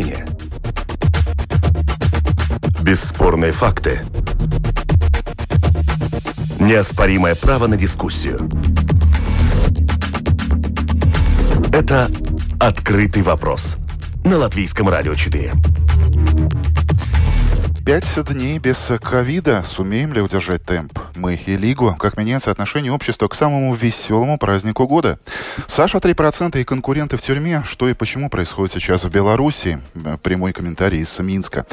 мнение. 0.00 0.26
Бесспорные 2.82 3.52
факты. 3.52 4.00
Неоспоримое 6.58 7.34
право 7.34 7.66
на 7.66 7.76
дискуссию. 7.76 8.48
Это 11.72 12.10
«Открытый 12.58 13.22
вопрос» 13.22 13.78
на 14.24 14.38
Латвийском 14.38 14.88
радио 14.88 15.14
4. 15.14 15.52
Пять 17.84 18.24
дней 18.28 18.58
без 18.58 18.90
ковида. 19.02 19.62
Сумеем 19.64 20.12
ли 20.12 20.20
удержать 20.20 20.64
темп? 20.64 20.99
Мы 21.20 21.34
и 21.34 21.58
Лигу. 21.58 21.94
Как 21.98 22.16
меняется 22.16 22.50
отношение 22.50 22.90
общества 22.90 23.28
к 23.28 23.34
самому 23.34 23.74
веселому 23.74 24.38
празднику 24.38 24.86
года? 24.86 25.18
Саша 25.66 25.98
3% 25.98 26.58
и 26.58 26.64
конкуренты 26.64 27.18
в 27.18 27.20
тюрьме. 27.20 27.62
Что 27.66 27.90
и 27.90 27.92
почему 27.92 28.30
происходит 28.30 28.72
сейчас 28.72 29.04
в 29.04 29.10
Беларуси? 29.10 29.78
Прямой 30.22 30.54
комментарий 30.54 31.02
из 31.02 31.18
Минска. 31.18 31.66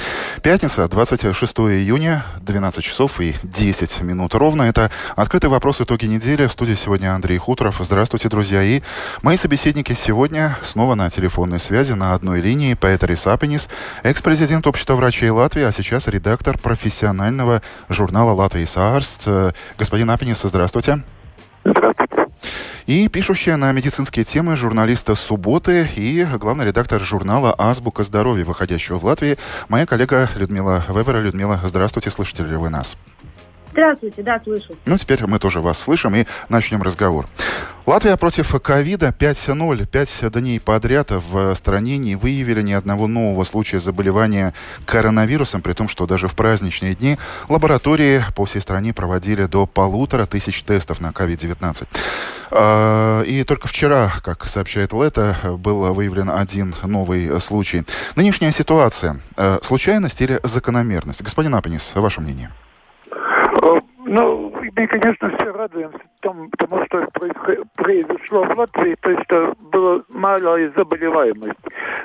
Пятница, 0.44 0.86
26 0.90 1.60
июня, 1.60 2.26
12 2.42 2.84
часов 2.84 3.22
и 3.22 3.36
10 3.42 4.02
минут 4.02 4.36
ровно. 4.36 4.64
Это 4.64 4.92
«Открытый 5.16 5.50
вопрос. 5.50 5.80
Итоги 5.80 6.08
недели». 6.08 6.46
В 6.48 6.52
студии 6.52 6.74
сегодня 6.74 7.16
Андрей 7.16 7.38
Хуторов. 7.38 7.78
Здравствуйте, 7.80 8.28
друзья. 8.28 8.62
И 8.62 8.82
мои 9.22 9.38
собеседники 9.38 9.94
сегодня 9.94 10.58
снова 10.62 10.96
на 10.96 11.10
телефонной 11.10 11.62
связи 11.62 11.94
на 11.94 12.14
одной 12.14 12.42
линии. 12.42 12.74
Петерис 12.74 13.26
Апенис, 13.26 13.70
экс-президент 14.04 14.68
Общества 14.68 14.96
врачей 14.96 15.30
Латвии, 15.30 15.64
а 15.64 15.72
сейчас 15.72 16.10
редактор 16.10 16.58
профессионального 16.58 17.62
журнала 17.88 18.34
«Латвия 18.34 18.68
Саарст». 18.68 19.37
Господин 19.78 20.10
Апенис, 20.10 20.42
здравствуйте. 20.42 21.02
Здравствуйте. 21.64 22.28
И 22.86 23.10
пишущая 23.10 23.58
на 23.58 23.72
медицинские 23.74 24.24
темы 24.24 24.56
журналиста 24.56 25.14
«Субботы» 25.16 25.90
и 25.98 26.26
главный 26.40 26.66
редактор 26.66 27.02
журнала 27.02 27.54
«Азбука 27.58 28.04
здоровья», 28.04 28.46
выходящего 28.46 28.98
в 28.98 29.04
Латвии, 29.04 29.38
моя 29.68 29.86
коллега 29.86 30.30
Людмила 30.38 30.86
Вевера. 30.88 31.20
Людмила, 31.20 31.60
здравствуйте, 31.66 32.10
слышите 32.10 32.44
ли 32.44 32.56
вы 32.56 32.70
нас? 32.70 32.96
Здравствуйте, 33.72 34.24
да, 34.24 34.40
слышу. 34.44 34.76
Ну, 34.86 34.98
теперь 34.98 35.28
мы 35.28 35.38
тоже 35.38 35.60
вас 35.60 35.78
слышим 35.78 36.16
и 36.16 36.26
начнем 36.50 36.82
разговор. 36.82 37.28
Латвия 37.88 38.18
против 38.18 38.52
ковида 38.62 39.14
5-0. 39.18 39.86
Пять 39.86 40.32
дней 40.34 40.60
подряд 40.60 41.10
в 41.10 41.56
стране 41.56 41.98
не 41.98 42.18
выявили 42.18 42.62
ни 42.62 42.74
одного 42.74 43.08
нового 43.08 43.46
случая 43.46 43.80
заболевания 43.80 44.54
коронавирусом, 44.86 45.62
при 45.62 45.72
том, 45.72 45.88
что 45.88 46.06
даже 46.06 46.28
в 46.28 46.36
праздничные 46.36 46.96
дни 46.96 47.18
лаборатории 47.48 48.22
по 48.36 48.44
всей 48.44 48.60
стране 48.60 48.94
проводили 48.94 49.46
до 49.46 49.66
полутора 49.66 50.26
тысяч 50.26 50.64
тестов 50.64 51.00
на 51.00 51.12
COVID-19. 51.12 51.88
А, 52.52 53.22
и 53.22 53.46
только 53.46 53.70
вчера, 53.70 54.12
как 54.22 54.46
сообщает 54.48 54.92
Лето, 54.92 55.38
был 55.58 55.94
выявлен 55.94 56.30
один 56.30 56.76
новый 56.84 57.40
случай. 57.40 57.84
Нынешняя 58.18 58.52
ситуация. 58.52 59.22
Э, 59.38 59.60
случайность 59.62 60.22
или 60.22 60.42
закономерность? 60.44 61.24
Господин 61.24 61.56
Апенис, 61.56 61.94
ваше 61.96 62.20
мнение? 62.20 62.52
Ну, 64.10 64.47
мы, 64.78 64.88
конечно, 64.88 65.36
все 65.38 65.52
радуемся 65.52 66.00
тому, 66.22 66.50
тому 66.58 66.86
что 66.86 67.06
произошло 67.76 68.44
в 68.44 68.58
Латвии, 68.58 68.96
то 69.02 69.10
есть 69.10 69.24
что 69.24 69.54
было 69.72 70.02
малая 70.10 70.72
заболеваемость. 70.76 71.60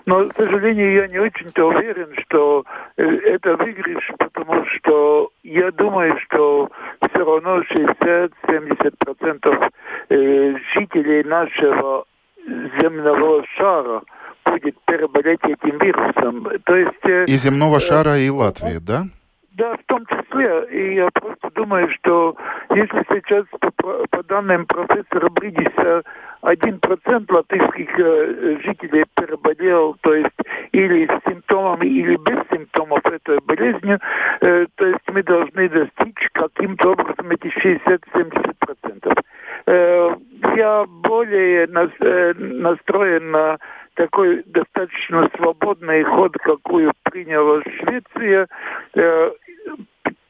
Но, 0.06 0.28
к 0.28 0.36
сожалению, 0.36 0.94
я 0.94 1.06
не 1.08 1.18
очень-то 1.18 1.66
уверен, 1.66 2.08
что 2.22 2.64
э, 2.96 3.04
это 3.04 3.56
выигрыш, 3.56 4.10
потому 4.18 4.64
что 4.66 5.30
я 5.42 5.70
думаю, 5.70 6.18
что 6.20 6.70
все 7.10 7.24
равно 7.24 7.60
60-70% 7.60 9.72
э, 10.08 10.54
жителей 10.74 11.24
нашего 11.24 12.06
земного 12.80 13.44
шара 13.56 14.02
будет 14.46 14.76
переболеть 14.86 15.44
этим 15.44 15.78
вирусом. 15.78 16.48
То 16.64 16.76
есть... 16.76 17.04
Э, 17.04 17.26
и 17.26 17.32
земного 17.32 17.80
шара, 17.80 18.16
и 18.16 18.30
Латвии, 18.30 18.78
да? 18.80 19.04
Да, 19.62 19.76
в 19.76 19.84
том 19.86 20.04
числе. 20.06 20.66
И 20.72 20.94
я 20.96 21.08
просто 21.14 21.48
думаю, 21.54 21.88
что 21.90 22.34
если 22.70 23.04
сейчас 23.08 23.44
по, 23.76 24.04
по 24.10 24.22
данным 24.24 24.66
профессора 24.66 25.28
Бридиса 25.28 26.02
один 26.40 26.80
процент 26.80 27.30
латышских 27.30 27.96
э, 27.96 28.58
жителей 28.64 29.04
переболел, 29.14 29.94
то 30.00 30.14
есть 30.14 30.34
или 30.72 31.06
с 31.06 31.30
симптомами, 31.30 31.86
или 31.86 32.16
без 32.16 32.40
симптомов 32.50 33.06
этой 33.06 33.38
болезни, 33.42 34.00
э, 34.40 34.66
то 34.74 34.84
есть 34.84 35.08
мы 35.12 35.22
должны 35.22 35.68
достичь 35.68 36.28
каким-то 36.32 36.90
образом 36.90 37.30
эти 37.30 37.46
60-70 37.46 38.56
процентов. 38.58 39.14
Э, 39.66 40.16
я 40.56 40.84
более 40.88 41.68
нас, 41.68 41.90
э, 42.00 42.34
настроен 42.34 43.30
на 43.30 43.58
такой 43.94 44.42
достаточно 44.46 45.30
свободный 45.36 46.02
ход, 46.04 46.36
какую 46.38 46.92
приняла 47.04 47.62
Швеция. 47.62 48.48
Э, 48.94 49.30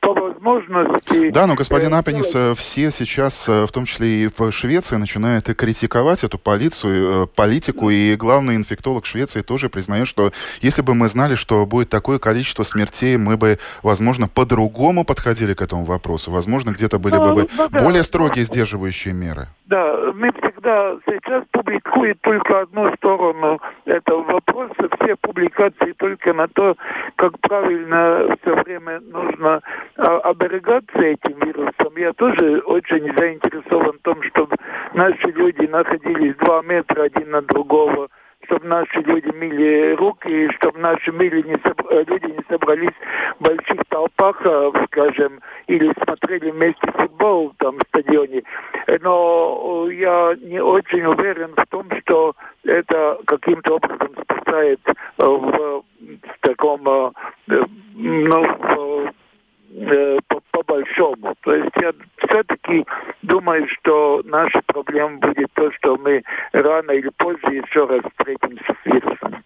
по 0.03 0.13
возможности... 0.15 1.31
Да, 1.31 1.47
но 1.47 1.55
господин 1.55 1.95
Апенис, 1.95 2.35
э, 2.35 2.55
все 2.57 2.91
сейчас, 2.91 3.49
э, 3.49 3.67
в 3.67 3.73
том 3.73 3.85
числе 3.85 4.25
и 4.25 4.29
в 4.37 4.51
Швеции, 4.51 4.97
начинают 4.97 5.45
критиковать 5.45 6.25
эту 6.25 6.39
полицию, 6.39 7.29
политику, 7.29 7.89
и 7.89 8.17
главный 8.17 8.57
инфектолог 8.57 9.07
Швеции 9.07 9.43
тоже 9.43 9.69
признает, 9.69 10.09
что 10.09 10.33
если 10.61 10.83
бы 10.83 10.95
мы 10.95 11.07
знали, 11.07 11.37
что 11.37 11.65
будет 11.67 11.89
такое 11.89 12.19
количество 12.19 12.65
смертей, 12.65 13.17
мы 13.17 13.37
бы, 13.37 13.59
возможно, 13.83 14.27
по-другому 14.27 15.05
подходили 15.05 15.55
к 15.55 15.63
этому 15.63 15.85
вопросу. 15.85 16.33
Возможно, 16.33 16.71
где-то 16.71 16.99
были 16.99 17.19
бы, 17.19 17.34
бы 17.34 17.47
ну, 17.57 17.69
более 17.84 18.03
строгие 18.03 18.45
сдерживающие 18.45 19.15
меры. 19.15 19.47
Да, 19.67 19.97
мы 20.15 20.31
всегда 20.33 20.97
сейчас 21.07 21.45
публикуют 21.51 22.21
только 22.21 22.61
одну 22.61 22.95
сторону 22.97 23.61
этого 23.87 24.23
вопроса. 24.23 24.89
Все 25.01 25.17
публикации 25.17 25.93
только 25.93 26.34
на 26.34 26.49
то, 26.49 26.77
как 27.17 27.39
правильно 27.41 28.37
все 28.43 28.55
время 28.63 29.01
нужно 29.01 29.63
оберегаться 30.03 30.99
этим 30.99 31.39
вирусом. 31.39 31.97
Я 31.97 32.13
тоже 32.13 32.59
очень 32.61 33.13
заинтересован 33.17 33.99
в 33.99 34.03
том, 34.03 34.23
чтобы 34.23 34.57
наши 34.95 35.29
люди 35.29 35.67
находились 35.67 36.37
два 36.37 36.63
метра 36.63 37.05
один 37.05 37.31
на 37.31 37.43
другого 37.43 38.09
чтобы 38.45 38.67
наши 38.67 39.01
люди 39.01 39.31
мили 39.35 39.95
руки, 39.95 40.51
чтобы 40.57 40.79
наши 40.79 41.13
мили 41.13 41.43
не 41.43 41.57
собр... 41.59 41.85
люди 41.91 42.33
не 42.33 42.45
собрались 42.49 42.95
в 43.39 43.45
больших 43.45 43.85
толпах, 43.89 44.41
а, 44.45 44.73
скажем, 44.87 45.41
или 45.67 45.93
смотрели 46.05 46.51
вместе 46.51 46.91
футбол 46.93 47.53
там 47.59 47.79
в 47.79 47.83
стадионе. 47.89 48.43
Но 49.01 49.89
я 49.91 50.34
не 50.41 50.61
очень 50.61 51.05
уверен 51.05 51.53
в 51.57 51.67
том, 51.67 51.87
что 52.03 52.34
это 52.65 53.19
каким-то 53.27 53.77
образом 53.77 54.11
спасает 54.23 54.81
в, 55.19 55.83
в 55.83 55.84
таком, 56.41 56.89
э, 57.49 57.65
ну, 57.95 59.13
Э, 59.75 60.19
по, 60.28 60.41
по 60.50 60.62
большому. 60.65 61.34
То 61.41 61.55
есть 61.55 61.75
я 61.81 61.93
все-таки 62.19 62.84
думаю, 63.22 63.66
что 63.69 64.21
наша 64.25 64.60
проблема 64.66 65.16
будет 65.19 65.50
то, 65.55 65.72
что 65.72 65.97
мы 65.97 66.22
рано 66.53 66.91
или 66.91 67.10
позже 67.16 67.47
еще 67.47 67.87
раз 67.87 68.03
встретимся 68.10 68.77
с 68.83 68.87
вирусом. 68.87 69.43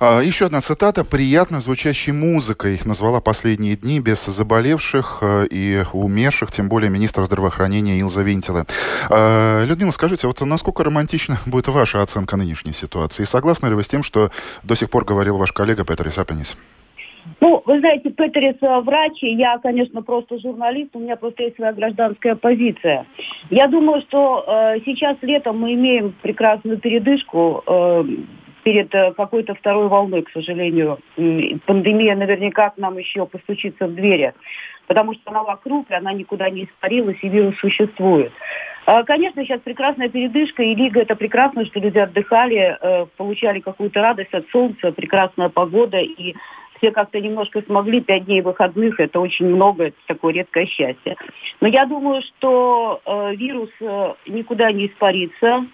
А, 0.00 0.20
еще 0.20 0.46
одна 0.46 0.62
цитата. 0.62 1.04
«Приятно 1.04 1.60
звучащей 1.60 2.12
музыкой» 2.12 2.74
их 2.74 2.86
назвала 2.86 3.20
последние 3.20 3.76
дни 3.76 4.00
без 4.00 4.24
заболевших 4.24 5.18
э, 5.20 5.46
и 5.50 5.82
умерших, 5.92 6.50
тем 6.50 6.70
более 6.70 6.88
министр 6.88 7.24
здравоохранения 7.24 7.98
Илза 7.98 8.22
Винтила. 8.22 8.64
А, 9.10 9.64
Людмила, 9.66 9.90
скажите, 9.90 10.28
вот 10.28 10.40
насколько 10.40 10.82
романтична 10.82 11.36
будет 11.46 11.68
ваша 11.68 12.02
оценка 12.02 12.38
нынешней 12.38 12.72
ситуации? 12.72 13.24
И 13.24 13.26
согласны 13.26 13.66
ли 13.66 13.74
вы 13.74 13.82
с 13.82 13.88
тем, 13.88 14.02
что 14.02 14.30
до 14.62 14.76
сих 14.76 14.88
пор 14.88 15.04
говорил 15.04 15.36
ваш 15.36 15.52
коллега 15.52 15.84
Петр 15.84 16.08
Исапенис? 16.08 16.56
Ну, 17.40 17.62
вы 17.64 17.80
знаете, 17.80 18.10
Петерис 18.10 18.56
врач, 18.60 19.18
я, 19.22 19.58
конечно, 19.58 20.02
просто 20.02 20.38
журналист, 20.38 20.90
у 20.94 20.98
меня 20.98 21.16
просто 21.16 21.44
есть 21.44 21.56
своя 21.56 21.72
гражданская 21.72 22.34
позиция. 22.34 23.06
Я 23.50 23.68
думаю, 23.68 24.02
что 24.02 24.44
э, 24.46 24.80
сейчас 24.84 25.16
летом 25.22 25.60
мы 25.60 25.74
имеем 25.74 26.14
прекрасную 26.22 26.78
передышку 26.78 27.62
э, 27.66 28.04
перед 28.62 28.94
э, 28.94 29.12
какой-то 29.14 29.54
второй 29.54 29.88
волной, 29.88 30.22
к 30.22 30.30
сожалению. 30.30 30.98
Пандемия 31.66 32.16
наверняка 32.16 32.70
к 32.70 32.78
нам 32.78 32.98
еще 32.98 33.26
постучится 33.26 33.86
в 33.86 33.94
двери, 33.94 34.34
потому 34.86 35.14
что 35.14 35.30
она 35.30 35.42
вокруг, 35.42 35.90
она 35.90 36.12
никуда 36.12 36.50
не 36.50 36.64
испарилась, 36.64 37.18
и 37.22 37.28
вирус 37.28 37.56
существует. 37.58 38.32
Э, 38.86 39.04
конечно, 39.04 39.44
сейчас 39.44 39.60
прекрасная 39.60 40.08
передышка, 40.08 40.62
и 40.62 40.74
Лига 40.74 41.00
это 41.00 41.14
прекрасно, 41.14 41.64
что 41.66 41.78
люди 41.78 41.98
отдыхали, 41.98 42.76
э, 42.80 43.06
получали 43.16 43.60
какую-то 43.60 44.00
радость 44.00 44.34
от 44.34 44.48
солнца, 44.50 44.92
прекрасная 44.92 45.50
погода, 45.50 45.98
и 45.98 46.34
все 46.78 46.90
как-то 46.90 47.20
немножко 47.20 47.62
смогли, 47.62 48.00
пять 48.00 48.24
дней 48.24 48.40
выходных, 48.40 48.98
это 48.98 49.20
очень 49.20 49.46
много, 49.46 49.86
это 49.86 49.96
такое 50.06 50.34
редкое 50.34 50.66
счастье. 50.66 51.16
Но 51.60 51.68
я 51.68 51.86
думаю, 51.86 52.22
что 52.22 53.00
э, 53.04 53.34
вирус 53.36 53.70
э, 53.80 54.14
никуда 54.26 54.72
не 54.72 54.86
испарится, 54.86 55.66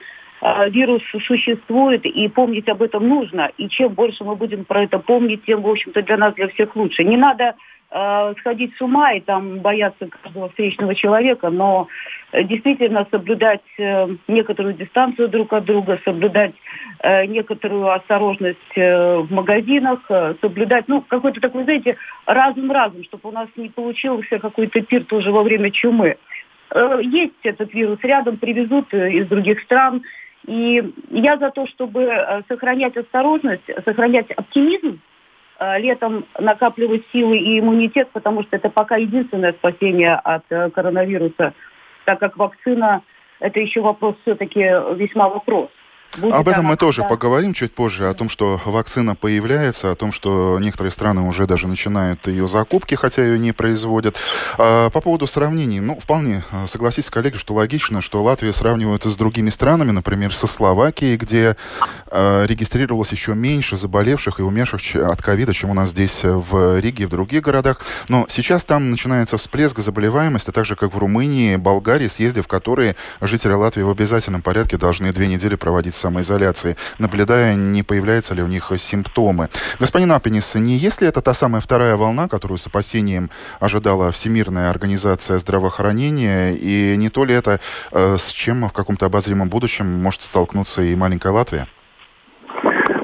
э, 0.42 0.70
вирус 0.70 1.02
существует, 1.26 2.04
и 2.04 2.28
помнить 2.28 2.68
об 2.68 2.82
этом 2.82 3.08
нужно. 3.08 3.50
И 3.56 3.68
чем 3.68 3.92
больше 3.94 4.24
мы 4.24 4.36
будем 4.36 4.64
про 4.64 4.84
это 4.84 4.98
помнить, 4.98 5.44
тем, 5.44 5.62
в 5.62 5.68
общем-то, 5.68 6.02
для 6.02 6.16
нас, 6.16 6.34
для 6.34 6.48
всех 6.48 6.74
лучше. 6.76 7.04
Не 7.04 7.16
надо 7.16 7.54
э, 7.94 8.34
сходить 8.40 8.76
с 8.76 8.80
ума 8.80 9.12
и 9.12 9.20
там 9.20 9.60
бояться 9.60 10.08
каждого 10.08 10.48
встречного 10.48 10.94
человека, 10.94 11.48
но 11.50 11.88
действительно 12.32 13.06
соблюдать 13.10 13.62
э, 13.78 14.08
некоторую 14.26 14.74
дистанцию 14.74 15.28
друг 15.28 15.52
от 15.52 15.64
друга, 15.64 16.00
соблюдать 16.04 16.54
э, 17.00 17.26
некоторую 17.26 17.92
осторожность 17.92 18.58
э, 18.76 19.18
в 19.18 19.32
магазинах, 19.32 20.00
э, 20.08 20.34
соблюдать, 20.40 20.88
ну, 20.88 21.00
какой-то 21.02 21.40
такой, 21.40 21.64
знаете, 21.64 21.96
разум-разум, 22.26 23.04
чтобы 23.04 23.28
у 23.28 23.32
нас 23.32 23.48
не 23.56 23.68
получился 23.68 24.38
какой-то 24.38 24.80
пир 24.80 25.04
тоже 25.04 25.30
во 25.30 25.42
время 25.42 25.70
чумы. 25.70 26.16
Э, 26.70 26.98
есть 27.02 27.44
этот 27.44 27.72
вирус 27.72 28.00
рядом, 28.02 28.38
привезут 28.38 28.92
э, 28.92 29.12
из 29.12 29.28
других 29.28 29.60
стран, 29.62 30.02
и 30.46 30.82
я 31.10 31.38
за 31.38 31.50
то, 31.50 31.66
чтобы 31.68 32.02
э, 32.02 32.42
сохранять 32.48 32.96
осторожность, 32.96 33.70
сохранять 33.84 34.30
оптимизм, 34.32 34.98
Э, 34.98 35.13
летом 35.78 36.26
накапливать 36.38 37.04
силы 37.12 37.38
и 37.38 37.60
иммунитет, 37.60 38.10
потому 38.12 38.42
что 38.42 38.56
это 38.56 38.70
пока 38.70 38.96
единственное 38.96 39.52
спасение 39.52 40.14
от 40.14 40.44
э, 40.50 40.70
коронавируса, 40.70 41.54
так 42.04 42.18
как 42.18 42.36
вакцина 42.36 43.02
это 43.40 43.60
еще 43.60 43.80
вопрос 43.80 44.16
все-таки 44.22 44.60
весьма 44.94 45.28
вопрос. 45.28 45.70
Будет 46.16 46.34
Об 46.34 46.48
этом 46.48 46.64
мы 46.64 46.76
тоже 46.76 47.02
да. 47.02 47.08
поговорим 47.08 47.54
чуть 47.54 47.74
позже, 47.74 48.08
о 48.08 48.14
том, 48.14 48.28
что 48.28 48.60
вакцина 48.64 49.14
появляется, 49.14 49.90
о 49.90 49.94
том, 49.94 50.12
что 50.12 50.58
некоторые 50.60 50.90
страны 50.90 51.22
уже 51.22 51.46
даже 51.46 51.66
начинают 51.66 52.26
ее 52.26 52.46
закупки, 52.46 52.94
хотя 52.94 53.24
ее 53.24 53.38
не 53.38 53.52
производят. 53.52 54.16
А, 54.58 54.90
по 54.90 55.00
поводу 55.00 55.26
сравнений, 55.26 55.80
ну, 55.80 55.98
вполне 55.98 56.44
а, 56.50 56.66
согласитесь, 56.66 57.10
коллеги, 57.10 57.36
что 57.36 57.54
логично, 57.54 58.00
что 58.00 58.22
Латвию 58.22 58.52
сравнивают 58.52 59.04
с 59.04 59.16
другими 59.16 59.50
странами, 59.50 59.90
например, 59.90 60.34
со 60.34 60.46
Словакией, 60.46 61.16
где 61.16 61.56
а, 62.06 62.44
регистрировалось 62.44 63.10
еще 63.10 63.34
меньше 63.34 63.76
заболевших 63.76 64.38
и 64.38 64.42
умерших 64.42 64.96
от 64.96 65.22
ковида, 65.22 65.52
чем 65.52 65.70
у 65.70 65.74
нас 65.74 65.90
здесь 65.90 66.20
в 66.22 66.78
Риге 66.78 67.04
и 67.04 67.06
в 67.06 67.10
других 67.10 67.42
городах. 67.42 67.80
Но 68.08 68.26
сейчас 68.28 68.64
там 68.64 68.90
начинается 68.90 69.36
всплеск 69.36 69.78
заболеваемости, 69.80 70.50
так 70.50 70.64
же, 70.64 70.76
как 70.76 70.94
в 70.94 70.98
Румынии, 70.98 71.56
Болгарии, 71.56 72.08
съезде, 72.08 72.42
в 72.42 72.48
которые 72.48 72.96
жители 73.20 73.52
Латвии 73.52 73.82
в 73.82 73.90
обязательном 73.90 74.42
порядке 74.42 74.76
должны 74.76 75.12
две 75.12 75.26
недели 75.26 75.56
проводить 75.56 75.94
самоизоляции, 76.04 76.76
наблюдая, 76.98 77.54
не 77.54 77.82
появляются 77.82 78.34
ли 78.34 78.42
у 78.42 78.46
них 78.46 78.70
симптомы. 78.76 79.48
Господин 79.80 80.12
Апенис, 80.12 80.54
не 80.54 80.76
есть 80.76 81.00
ли 81.00 81.08
это 81.08 81.22
та 81.22 81.32
самая 81.32 81.62
вторая 81.62 81.96
волна, 81.96 82.28
которую 82.28 82.58
с 82.58 82.66
опасением 82.66 83.30
ожидала 83.60 84.10
Всемирная 84.10 84.68
организация 84.70 85.38
здравоохранения, 85.38 86.52
и 86.52 86.96
не 86.98 87.08
то 87.08 87.24
ли 87.24 87.34
это, 87.34 87.58
э, 87.92 88.16
с 88.18 88.28
чем 88.28 88.68
в 88.68 88.72
каком-то 88.72 89.06
обозримом 89.06 89.48
будущем 89.48 89.86
может 89.86 90.20
столкнуться 90.20 90.82
и 90.82 90.94
маленькая 90.94 91.32
Латвия? 91.32 91.66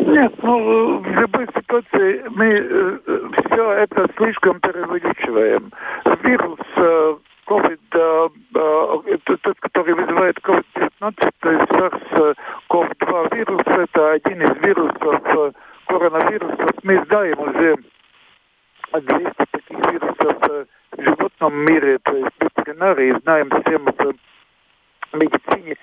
Нет, 0.06 0.32
ну, 0.42 0.98
в 0.98 1.06
любой 1.06 1.46
ситуации 1.56 2.22
мы 2.36 2.46
э, 2.46 2.98
все 3.46 3.72
это 3.84 4.08
слишком 4.18 4.60
преувеличиваем. 4.60 5.72
Вирус 6.22 6.60
э, 6.76 7.16
COVID, 7.50 7.80
э, 7.94 8.28
э, 8.54 9.36
тот, 9.42 9.58
который 9.58 9.94
вызывает 9.94 10.38
COVID-19, 10.38 11.30
то 11.40 11.50
есть 11.50 11.70
SARS-CoV-2 11.72 13.36
вирус, 13.36 13.62
это 13.66 14.12
один 14.12 14.42
из 14.42 14.56
вирусов 14.62 15.20
э, 15.24 15.52
коронавирусов. 15.86 16.70
Мы 16.84 17.04
знаем 17.06 17.40
уже 17.40 17.76
200 18.92 19.32
таких 19.50 19.92
вирусов 19.92 20.36
э, 20.48 20.64
в 20.92 21.02
животном 21.02 21.54
мире, 21.64 21.98
то 22.04 22.16
есть 22.16 22.30
ветеринарии, 22.40 23.18
знаем 23.22 23.50
всем 23.50 23.84
в 23.86 25.16
медицине. 25.16 25.74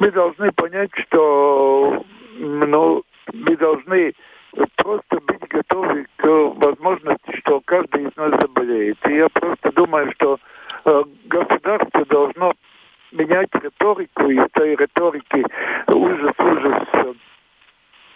Мы 0.00 0.10
должны 0.10 0.50
понять, 0.50 0.90
что 0.96 2.04
ну, 2.38 3.04
мы 3.32 3.56
должны 3.56 4.14
просто 4.76 5.20
быть 5.20 5.48
готовы 5.48 6.06
к 6.16 6.26
возможности, 6.26 7.36
что 7.36 7.60
каждый 7.64 8.08
из 8.08 8.16
нас 8.16 8.32
заболеет. 8.40 8.98
И 9.08 9.14
я 9.14 9.28
просто 9.28 9.70
думаю, 9.70 10.10
что 10.14 10.40
Э, 10.40 10.63
государство 10.84 12.04
должно 12.06 12.52
менять 13.12 13.48
риторику, 13.54 14.28
и 14.28 14.36
в 14.36 14.44
этой 14.44 14.76
риторике 14.76 15.44
ужас, 15.88 16.34
ужас 16.38 17.16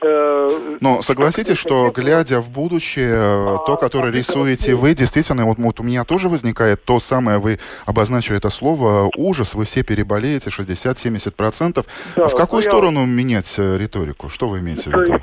э, 0.02 0.48
но 0.80 1.02
согласитесь, 1.02 1.58
что 1.58 1.90
глядя 1.90 2.40
в 2.40 2.50
будущее, 2.50 3.14
э, 3.14 3.56
то, 3.66 3.76
которое 3.76 4.12
рисуете 4.12 4.74
вы, 4.74 4.94
действительно, 4.94 5.44
вот, 5.44 5.58
вот 5.58 5.80
у 5.80 5.82
меня 5.82 6.04
тоже 6.04 6.28
возникает 6.28 6.84
то 6.84 7.00
самое, 7.00 7.38
вы 7.38 7.58
обозначили 7.86 8.38
это 8.38 8.50
слово, 8.50 9.10
ужас, 9.16 9.54
вы 9.54 9.64
все 9.64 9.82
переболеете, 9.82 10.50
60-70%. 10.50 11.86
Да, 12.16 12.24
а 12.24 12.28
в 12.28 12.34
какую 12.34 12.62
ну, 12.62 12.70
сторону 12.70 13.00
я... 13.00 13.06
менять 13.06 13.58
риторику? 13.58 14.28
Что 14.28 14.48
вы 14.48 14.60
имеете 14.60 14.90
в 14.90 14.94
виду? 14.94 15.18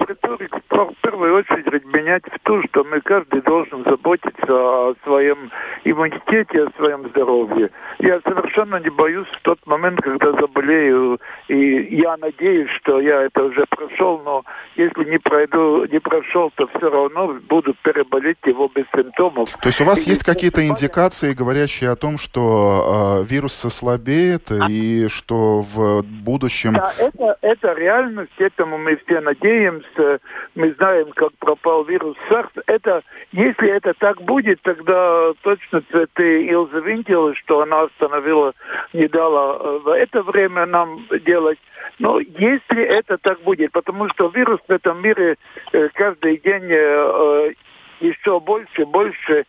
В 0.75 0.93
первую 1.01 1.35
очередь 1.35 1.85
менять 1.85 2.23
в 2.25 2.37
то, 2.43 2.61
что 2.63 2.83
мы 2.83 2.99
каждый 2.99 3.41
должен 3.41 3.83
заботиться 3.85 4.35
о 4.49 4.95
своем 5.03 5.49
иммунитете, 5.85 6.63
о 6.63 6.71
своем 6.77 7.07
здоровье. 7.09 7.69
Я 7.99 8.19
совершенно 8.21 8.79
не 8.81 8.89
боюсь 8.89 9.27
в 9.27 9.41
тот 9.43 9.59
момент, 9.65 10.01
когда 10.01 10.33
заболею, 10.33 11.19
и 11.47 11.95
я 11.95 12.17
надеюсь, 12.17 12.69
что 12.71 12.99
я 12.99 13.23
это 13.23 13.43
уже 13.43 13.65
прошел, 13.69 14.21
но 14.25 14.43
если 14.75 15.09
не 15.09 15.17
пройду, 15.17 15.85
не 15.85 15.99
прошел, 15.99 16.51
то 16.55 16.67
все 16.67 16.89
равно 16.89 17.37
буду 17.47 17.73
переболеть 17.81 18.37
его 18.45 18.69
без 18.73 18.85
симптомов. 18.93 19.49
То 19.53 19.69
есть 19.69 19.79
у 19.79 19.85
вас 19.85 20.05
и 20.05 20.09
есть 20.09 20.23
какие-то 20.23 20.65
индикации, 20.67 21.33
говорящие 21.33 21.89
о 21.89 21.95
том, 21.95 22.17
что 22.17 23.21
э, 23.21 23.31
вирус 23.31 23.63
ослабеет 23.63 24.51
а? 24.51 24.67
и 24.69 25.07
что 25.07 25.61
в 25.61 26.03
будущем... 26.03 26.73
Да, 26.73 26.91
это, 26.99 27.37
это 27.41 27.73
реальность, 27.73 28.31
этому 28.39 28.77
мы 28.77 28.99
все 29.05 29.21
надеемся. 29.21 30.19
Мы 30.55 30.64
знаем, 30.73 31.11
как 31.11 31.33
пропал 31.39 31.83
вирус 31.83 32.15
SARS. 32.29 32.49
Это, 32.67 33.03
если 33.31 33.69
это 33.69 33.93
так 33.93 34.21
будет, 34.21 34.61
тогда 34.61 35.33
точно 35.41 35.81
ты 36.13 36.45
Илза 36.47 36.79
видела, 36.79 37.33
что 37.35 37.61
она 37.61 37.83
остановила, 37.83 38.53
не 38.93 39.07
дала 39.07 39.57
э, 39.59 39.79
в 39.83 39.89
это 39.89 40.23
время 40.23 40.65
нам 40.65 41.05
делать. 41.25 41.59
Но 41.99 42.19
если 42.19 42.83
это 42.83 43.17
так 43.17 43.41
будет, 43.41 43.71
потому 43.71 44.09
что 44.09 44.27
вирус 44.27 44.59
в 44.67 44.71
этом 44.71 45.01
мире 45.01 45.37
э, 45.71 45.89
каждый 45.93 46.37
день 46.37 46.67
э, 46.69 47.53
еще 47.99 48.39
больше 48.39 48.81
и 48.81 48.85
больше 48.85 49.45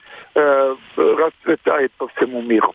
расцветает 0.96 1.90
по 1.92 2.06
всему 2.08 2.42
миру. 2.42 2.74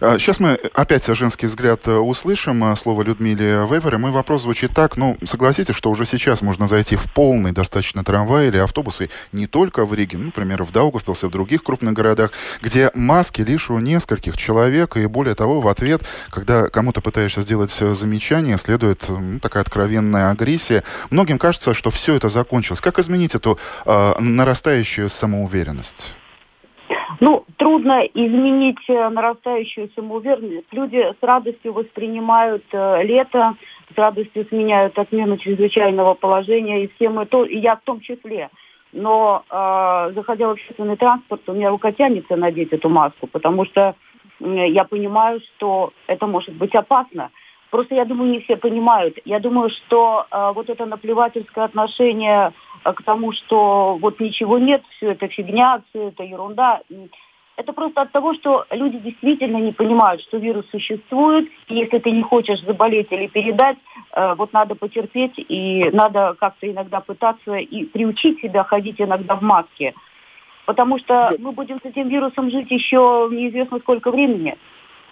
Сейчас 0.00 0.40
а, 0.40 0.42
мы 0.42 0.58
опять 0.74 1.06
женский 1.06 1.46
взгляд 1.46 1.86
э, 1.86 1.92
услышим. 1.92 2.64
А, 2.64 2.76
слово 2.76 3.02
Людмиле 3.02 3.66
Вевере. 3.70 3.98
Мой 3.98 4.10
вопрос 4.10 4.42
звучит 4.42 4.72
так. 4.74 4.96
Ну, 4.96 5.16
согласитесь, 5.24 5.74
что 5.74 5.90
уже 5.90 6.04
сейчас 6.04 6.42
можно 6.42 6.66
зайти 6.66 6.96
в 6.96 7.12
полный 7.12 7.52
достаточно 7.52 8.02
трамвай 8.04 8.48
или 8.48 8.58
автобусы 8.58 9.08
не 9.32 9.46
только 9.46 9.86
в 9.86 9.94
Риге, 9.94 10.18
ну, 10.18 10.26
например, 10.26 10.64
в 10.64 10.72
Даугавпилсе, 10.72 11.28
в 11.28 11.30
других 11.30 11.62
крупных 11.62 11.94
городах, 11.94 12.32
где 12.60 12.90
маски 12.94 13.42
лишь 13.42 13.70
у 13.70 13.78
нескольких 13.78 14.36
человек. 14.36 14.96
И 14.96 15.06
более 15.06 15.34
того, 15.34 15.60
в 15.60 15.68
ответ, 15.68 16.02
когда 16.30 16.68
кому-то 16.68 17.00
пытаешься 17.00 17.42
сделать 17.42 17.74
э, 17.80 17.94
замечание, 17.94 18.58
следует 18.58 19.04
ну, 19.08 19.38
такая 19.38 19.62
откровенная 19.62 20.30
агрессия. 20.30 20.82
Многим 21.10 21.38
кажется, 21.38 21.72
что 21.72 21.90
все 21.90 22.16
это 22.16 22.28
закончилось. 22.28 22.80
Как 22.80 22.98
изменить 22.98 23.34
эту 23.34 23.58
э, 23.84 24.14
нарастающую 24.18 25.08
самоуверенность? 25.08 26.16
Ну, 27.20 27.44
трудно 27.56 28.00
изменить 28.14 28.78
э, 28.88 29.08
нарастающую 29.08 29.90
самоуверенность. 29.94 30.72
Люди 30.72 30.98
с 30.98 31.22
радостью 31.22 31.72
воспринимают 31.72 32.64
э, 32.72 33.02
лето, 33.04 33.54
с 33.94 33.98
радостью 33.98 34.46
сменяют 34.48 34.98
отмену 34.98 35.36
чрезвычайного 35.38 36.14
положения, 36.14 36.84
и 36.84 36.90
все 36.94 37.08
мы 37.08 37.26
то, 37.26 37.44
и 37.44 37.58
я 37.58 37.76
в 37.76 37.82
том 37.82 38.00
числе. 38.00 38.50
Но 38.92 39.44
э, 39.48 40.12
заходя 40.14 40.48
в 40.48 40.52
общественный 40.52 40.96
транспорт, 40.96 41.42
у 41.48 41.52
меня 41.52 41.70
рука 41.70 41.92
тянется 41.92 42.36
надеть 42.36 42.72
эту 42.72 42.88
маску, 42.88 43.26
потому 43.26 43.64
что 43.64 43.94
э, 44.40 44.68
я 44.68 44.84
понимаю, 44.84 45.40
что 45.40 45.92
это 46.06 46.26
может 46.26 46.54
быть 46.54 46.74
опасно. 46.74 47.30
Просто 47.70 47.94
я 47.94 48.04
думаю, 48.04 48.30
не 48.30 48.40
все 48.40 48.56
понимают. 48.56 49.18
Я 49.24 49.38
думаю, 49.38 49.70
что 49.70 50.26
э, 50.30 50.52
вот 50.54 50.70
это 50.70 50.86
наплевательское 50.86 51.64
отношение 51.64 52.52
к 52.92 53.02
тому, 53.02 53.32
что 53.32 53.96
вот 54.00 54.20
ничего 54.20 54.58
нет, 54.58 54.82
все 54.96 55.12
это 55.12 55.28
фигня, 55.28 55.82
все 55.90 56.08
это 56.08 56.22
ерунда, 56.22 56.80
это 57.56 57.72
просто 57.72 58.02
от 58.02 58.12
того, 58.12 58.34
что 58.34 58.66
люди 58.70 58.98
действительно 58.98 59.56
не 59.56 59.72
понимают, 59.72 60.20
что 60.22 60.36
вирус 60.36 60.66
существует, 60.70 61.48
и 61.68 61.76
если 61.76 61.98
ты 61.98 62.10
не 62.10 62.22
хочешь 62.22 62.60
заболеть 62.62 63.10
или 63.10 63.28
передать, 63.28 63.78
э, 64.12 64.34
вот 64.34 64.52
надо 64.52 64.74
потерпеть, 64.74 65.34
и 65.36 65.88
надо 65.92 66.36
как-то 66.38 66.70
иногда 66.70 67.00
пытаться 67.00 67.54
и 67.54 67.84
приучить 67.84 68.40
себя 68.40 68.62
ходить 68.64 69.00
иногда 69.00 69.36
в 69.36 69.42
маске. 69.42 69.94
Потому 70.66 70.98
что 70.98 71.34
мы 71.38 71.52
будем 71.52 71.80
с 71.80 71.84
этим 71.84 72.08
вирусом 72.08 72.50
жить 72.50 72.70
еще 72.70 73.28
неизвестно 73.30 73.78
сколько 73.78 74.10
времени. 74.10 74.56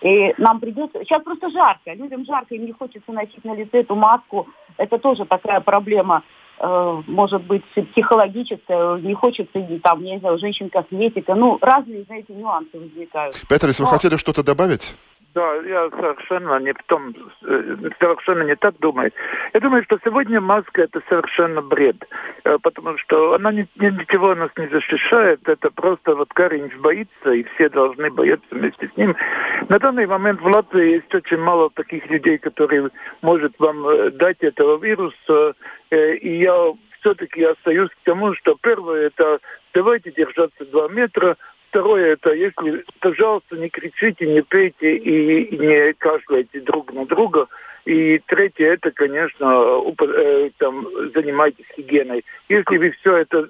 И 0.02 0.34
нам 0.36 0.60
придется... 0.60 0.98
Сейчас 0.98 1.22
просто 1.22 1.48
жарко. 1.48 1.94
Людям 1.94 2.26
жарко, 2.26 2.54
им 2.54 2.66
не 2.66 2.72
хочется 2.72 3.10
носить 3.10 3.44
на 3.44 3.54
лице 3.54 3.80
эту 3.80 3.94
маску. 3.94 4.48
Это 4.76 4.98
тоже 4.98 5.24
такая 5.24 5.60
проблема, 5.60 6.24
может 6.60 7.42
быть, 7.44 7.62
психологическая. 7.92 8.96
Не 8.98 9.14
хочется, 9.14 9.66
там, 9.82 10.02
не 10.02 10.18
знаю, 10.18 10.38
женщин 10.38 10.70
косметика. 10.70 11.34
Ну, 11.34 11.58
разные, 11.60 12.04
знаете, 12.04 12.32
нюансы 12.32 12.78
возникают. 12.78 13.34
Петр, 13.48 13.68
если 13.68 13.82
Но... 13.82 13.88
вы 13.88 13.94
хотели 13.94 14.16
что-то 14.16 14.42
добавить? 14.42 14.94
Да, 15.34 15.54
я 15.66 15.90
совершенно 15.90 16.60
не 16.60 16.72
в 16.72 16.82
том, 16.86 17.12
э, 17.42 17.76
совершенно 17.98 18.44
не 18.44 18.54
так 18.54 18.78
думаю. 18.78 19.10
Я 19.52 19.58
думаю, 19.60 19.82
что 19.82 19.98
сегодня 20.04 20.40
маска 20.40 20.82
это 20.82 21.02
совершенно 21.08 21.60
бред, 21.60 21.96
э, 22.44 22.56
потому 22.62 22.96
что 22.98 23.34
она 23.34 23.50
ни, 23.50 23.68
ничего 23.74 24.36
нас 24.36 24.50
не 24.56 24.68
защищает, 24.68 25.40
это 25.48 25.70
просто 25.72 26.14
вот 26.14 26.32
Каринч 26.32 26.76
боится, 26.76 27.32
и 27.32 27.42
все 27.54 27.68
должны 27.68 28.12
бояться 28.12 28.46
вместе 28.52 28.88
с 28.88 28.96
ним. 28.96 29.16
На 29.68 29.80
данный 29.80 30.06
момент 30.06 30.40
в 30.40 30.46
Латвии 30.46 30.94
есть 30.94 31.12
очень 31.12 31.38
мало 31.38 31.68
таких 31.70 32.06
людей, 32.06 32.38
которые 32.38 32.90
может 33.20 33.58
вам 33.58 33.88
э, 33.88 34.10
дать 34.12 34.38
этого 34.40 34.78
вируса, 34.78 35.54
и 35.90 36.38
я 36.38 36.72
все-таки 37.00 37.42
остаюсь 37.42 37.90
к 37.90 38.04
тому, 38.04 38.34
что 38.34 38.56
первое 38.62 39.08
это 39.08 39.40
давайте 39.74 40.12
держаться 40.12 40.64
два 40.66 40.88
метра, 40.88 41.36
Второе, 41.74 42.12
это 42.12 42.32
если, 42.32 42.84
пожалуйста, 43.00 43.56
не 43.56 43.68
кричите, 43.68 44.26
не 44.26 44.42
пейте 44.42 44.96
и 44.96 45.56
не 45.56 45.92
кашляйте 45.94 46.60
друг 46.60 46.92
на 46.92 47.04
друга. 47.04 47.48
И 47.84 48.20
третье, 48.26 48.74
это, 48.74 48.92
конечно, 48.92 49.82
э, 49.98 50.50
там, 50.58 50.86
занимайтесь 51.12 51.64
гигиеной. 51.76 52.24
Если 52.48 52.78
вы 52.78 52.92
все 52.92 53.16
это 53.16 53.48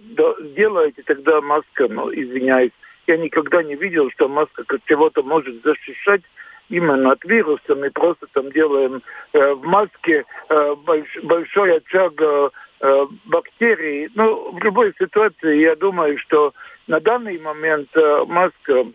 делаете, 0.57 1.03
тогда 1.05 1.43
маска, 1.43 1.87
ну, 1.87 2.11
извиняюсь, 2.11 2.73
я 3.07 3.19
никогда 3.19 3.63
не 3.63 3.75
видел, 3.75 4.11
что 4.13 4.27
маска 4.27 4.65
чего-то 4.87 5.23
может 5.23 5.63
защищать 5.63 6.23
именно 6.71 7.13
от 7.13 7.23
вируса. 7.27 7.75
Мы 7.75 7.91
просто 7.91 8.27
там 8.33 8.51
делаем 8.53 9.03
э, 9.35 9.53
в 9.53 9.65
маске 9.65 10.25
э, 10.49 10.75
больш, 10.77 11.15
большой 11.25 11.77
очаг 11.77 12.15
э, 12.23 12.49
э 12.81 13.07
бактерий. 13.27 14.09
Ну, 14.15 14.53
в 14.53 14.65
любой 14.65 14.95
ситуации, 14.99 15.59
я 15.59 15.77
думаю, 15.77 16.19
что 16.19 16.55
на 16.87 17.01
данный 17.01 17.39
момент 17.39 17.89
э, 17.95 18.25
маска 18.27 18.87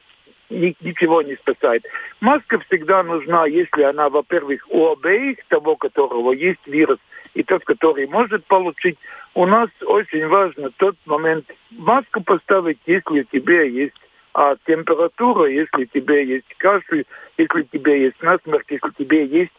ничего 0.49 1.21
не 1.21 1.35
спасает. 1.35 1.85
Маска 2.21 2.59
всегда 2.59 3.03
нужна, 3.03 3.45
если 3.45 3.83
она, 3.83 4.09
во-первых, 4.09 4.65
у 4.69 4.91
обеих, 4.91 5.37
того, 5.47 5.75
которого 5.75 6.31
есть 6.33 6.65
вирус, 6.65 6.99
и 7.35 7.43
тот, 7.43 7.63
который 7.65 8.07
может 8.07 8.45
получить. 8.45 8.97
У 9.35 9.45
нас 9.45 9.69
очень 9.85 10.27
важно 10.27 10.71
тот 10.77 10.95
момент 11.05 11.45
маску 11.71 12.21
поставить, 12.21 12.79
если 12.87 13.21
у 13.21 13.23
тебя 13.25 13.61
есть 13.61 13.93
а, 14.33 14.55
температура, 14.65 15.45
если 15.45 15.83
у 15.83 15.85
тебя 15.85 16.19
есть 16.19 16.47
кашель, 16.57 17.05
если 17.37 17.61
у 17.61 17.63
тебя 17.63 17.95
есть 17.95 18.21
насморк, 18.21 18.65
если 18.69 18.87
у 18.87 19.03
тебя 19.03 19.21
есть 19.21 19.51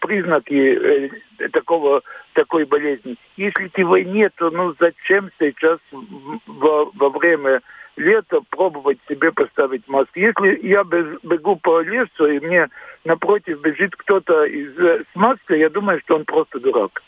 признаки 0.00 1.08
э, 1.38 1.48
такого 1.48 2.02
такой 2.34 2.64
болезни. 2.64 3.16
Если 3.36 3.70
его 3.76 3.98
нет, 3.98 4.34
ну 4.40 4.74
зачем 4.78 5.30
сейчас 5.38 5.78
во, 6.46 6.90
во 6.94 7.10
время 7.10 7.62
лета 7.96 8.40
пробовать 8.50 8.98
себе 9.08 9.32
поставить 9.32 9.88
маску? 9.88 10.18
Если 10.18 10.66
я 10.66 10.84
бегу 10.84 11.56
по 11.56 11.80
лесу 11.80 12.26
и 12.26 12.40
мне 12.40 12.68
напротив 13.04 13.60
бежит 13.62 13.96
кто-то 13.96 14.44
из, 14.44 14.78
э, 14.78 15.04
с 15.10 15.16
маской, 15.16 15.60
я 15.60 15.70
думаю, 15.70 16.00
что 16.00 16.16
он 16.16 16.24
просто 16.24 16.60
дурак. 16.60 17.02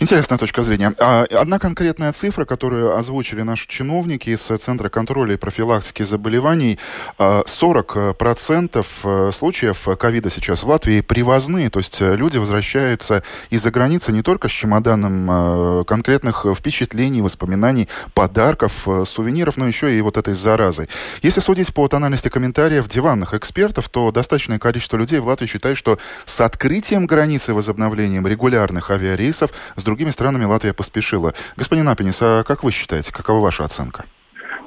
Интересная 0.00 0.38
точка 0.38 0.62
зрения. 0.62 0.92
А, 0.98 1.24
одна 1.30 1.58
конкретная 1.58 2.12
цифра, 2.12 2.44
которую 2.44 2.96
озвучили 2.96 3.42
наши 3.42 3.68
чиновники 3.68 4.30
из 4.30 4.40
Центра 4.40 4.88
контроля 4.88 5.34
и 5.34 5.36
профилактики 5.36 6.02
заболеваний, 6.02 6.78
40% 7.18 8.86
а, 9.04 9.28
э, 9.28 9.32
случаев 9.32 9.86
ковида 9.98 10.30
сейчас 10.30 10.64
в 10.64 10.68
Латвии 10.68 11.00
привозные, 11.00 11.70
то 11.70 11.78
есть 11.78 12.00
э, 12.00 12.16
люди 12.16 12.38
возвращаются 12.38 13.22
из-за 13.50 13.70
границы 13.70 14.10
не 14.10 14.22
только 14.22 14.48
с 14.48 14.52
чемоданом 14.52 15.84
конкретных 15.84 16.46
впечатлений, 16.56 17.22
воспоминаний, 17.22 17.88
подарков, 18.14 18.86
сувениров, 19.04 19.56
но 19.56 19.66
еще 19.66 19.96
и 19.96 20.00
вот 20.00 20.16
этой 20.16 20.34
заразой. 20.34 20.88
Если 21.22 21.40
судить 21.40 21.72
по 21.72 21.86
тональности 21.88 22.28
комментариев 22.28 22.88
диванных 22.88 23.34
экспертов, 23.34 23.88
то 23.88 24.10
достаточное 24.10 24.58
количество 24.58 24.96
людей 24.96 25.20
в 25.20 25.26
Латвии 25.26 25.46
считает, 25.46 25.76
что 25.76 25.98
с 26.24 26.40
открытием 26.40 27.06
границы, 27.06 27.54
возобновлением 27.54 28.26
регулярных 28.26 28.90
авиарейсов 28.90 29.50
другими 29.84 30.10
странами 30.10 30.44
Латвия 30.44 30.72
поспешила. 30.72 31.32
Господин 31.56 31.88
Апенис, 31.88 32.20
а 32.22 32.42
как 32.44 32.64
вы 32.64 32.72
считаете, 32.72 33.12
какова 33.12 33.40
ваша 33.40 33.64
оценка? 33.64 34.04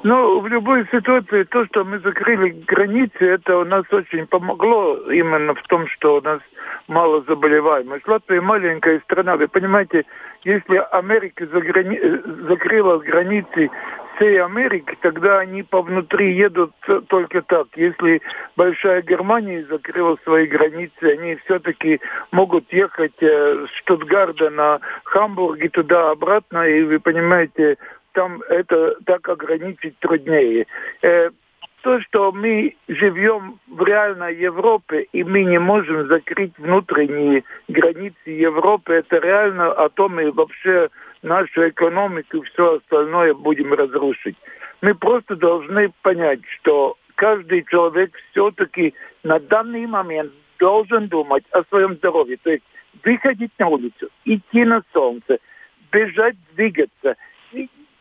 Ну, 0.04 0.40
в 0.40 0.46
любой 0.46 0.86
ситуации 0.92 1.42
то, 1.42 1.66
что 1.66 1.84
мы 1.84 1.98
закрыли 1.98 2.50
границы, 2.50 3.18
это 3.18 3.58
у 3.58 3.64
нас 3.64 3.84
очень 3.90 4.26
помогло 4.26 4.96
именно 5.10 5.54
в 5.54 5.62
том, 5.68 5.88
что 5.88 6.18
у 6.18 6.20
нас 6.20 6.40
мало 6.86 7.22
заболеваемость. 7.26 8.06
Латвия 8.06 8.40
маленькая 8.40 9.00
страна. 9.00 9.36
Вы 9.36 9.48
понимаете, 9.48 10.04
если 10.44 10.76
Америка 10.92 11.46
заграни... 11.52 11.98
закрыла 12.48 12.98
границы 12.98 13.70
всей 14.18 14.42
Америки, 14.42 14.96
тогда 15.00 15.38
они 15.38 15.62
по 15.62 15.82
внутри 15.82 16.34
едут 16.34 16.72
только 17.08 17.42
так. 17.42 17.68
Если 17.76 18.20
Большая 18.56 19.02
Германия 19.02 19.64
закрыла 19.70 20.18
свои 20.24 20.46
границы, 20.46 21.02
они 21.02 21.36
все-таки 21.44 22.00
могут 22.32 22.72
ехать 22.72 23.20
э, 23.20 23.66
с 23.66 23.78
Штутгарда 23.78 24.50
на 24.50 24.80
Хамбург 25.04 25.60
и 25.60 25.68
туда-обратно, 25.68 26.68
и 26.68 26.82
вы 26.82 26.98
понимаете, 26.98 27.78
там 28.12 28.42
это 28.48 28.96
так 29.04 29.28
ограничить 29.28 29.98
труднее. 30.00 30.66
Э, 31.02 31.30
то, 31.82 32.00
что 32.00 32.32
мы 32.32 32.74
живем 32.88 33.60
в 33.68 33.82
реальной 33.84 34.34
Европе, 34.34 35.06
и 35.12 35.22
мы 35.22 35.44
не 35.44 35.58
можем 35.58 36.08
закрыть 36.08 36.52
внутренние 36.58 37.44
границы 37.68 38.16
Европы, 38.26 38.94
это 38.94 39.18
реально 39.18 39.70
о 39.72 39.88
том 39.88 40.18
и 40.20 40.30
вообще 40.30 40.88
нашу 41.22 41.68
экономику 41.68 42.38
и 42.38 42.42
все 42.42 42.76
остальное 42.76 43.34
будем 43.34 43.72
разрушить. 43.72 44.36
Мы 44.80 44.94
просто 44.94 45.36
должны 45.36 45.92
понять, 46.02 46.40
что 46.60 46.96
каждый 47.14 47.64
человек 47.64 48.12
все-таки 48.30 48.94
на 49.24 49.40
данный 49.40 49.86
момент 49.86 50.32
должен 50.58 51.08
думать 51.08 51.44
о 51.50 51.62
своем 51.64 51.96
здоровье. 51.96 52.36
То 52.42 52.50
есть 52.50 52.64
выходить 53.04 53.52
на 53.58 53.68
улицу, 53.68 54.08
идти 54.24 54.64
на 54.64 54.82
солнце, 54.92 55.38
бежать, 55.90 56.36
двигаться, 56.54 57.16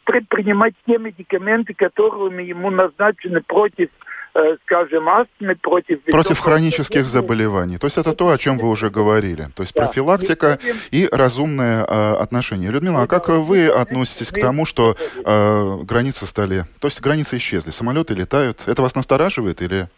предпринимать 0.08 0.74
те 0.88 0.98
медикаменты, 0.98 1.76
которыми 1.76 2.42
ему 2.42 2.72
назначены 2.72 3.42
против 3.42 3.90
Э, 4.38 4.56
скажем, 4.66 5.10
астмы, 5.10 5.56
против... 5.56 6.04
Против 6.04 6.38
хронических 6.40 7.08
заболеваний. 7.08 7.80
То 7.80 7.88
есть 7.88 7.98
это 7.98 8.14
то, 8.14 8.30
о 8.30 8.38
чем 8.38 8.60
вы 8.60 8.70
уже 8.70 8.92
говорили. 8.92 9.48
То 9.56 9.64
есть 9.64 9.74
да. 9.74 9.86
профилактика 9.86 10.60
и 10.92 11.10
разумное 11.12 11.84
э, 11.84 12.14
отношение. 12.18 12.70
Людмила, 12.70 13.02
а 13.02 13.08
как 13.08 13.30
вы 13.30 13.68
относитесь 13.68 14.32
к 14.32 14.40
тому, 14.40 14.66
что 14.66 14.96
э, 15.26 15.78
границы 15.84 16.28
стали... 16.28 16.66
То 16.80 16.88
есть 16.88 17.02
границы 17.02 17.38
исчезли, 17.38 17.72
самолеты 17.72 18.14
летают. 18.14 18.62
Это 18.68 18.84
вас 18.84 18.94
настораживает 18.94 19.64
или... 19.64 19.90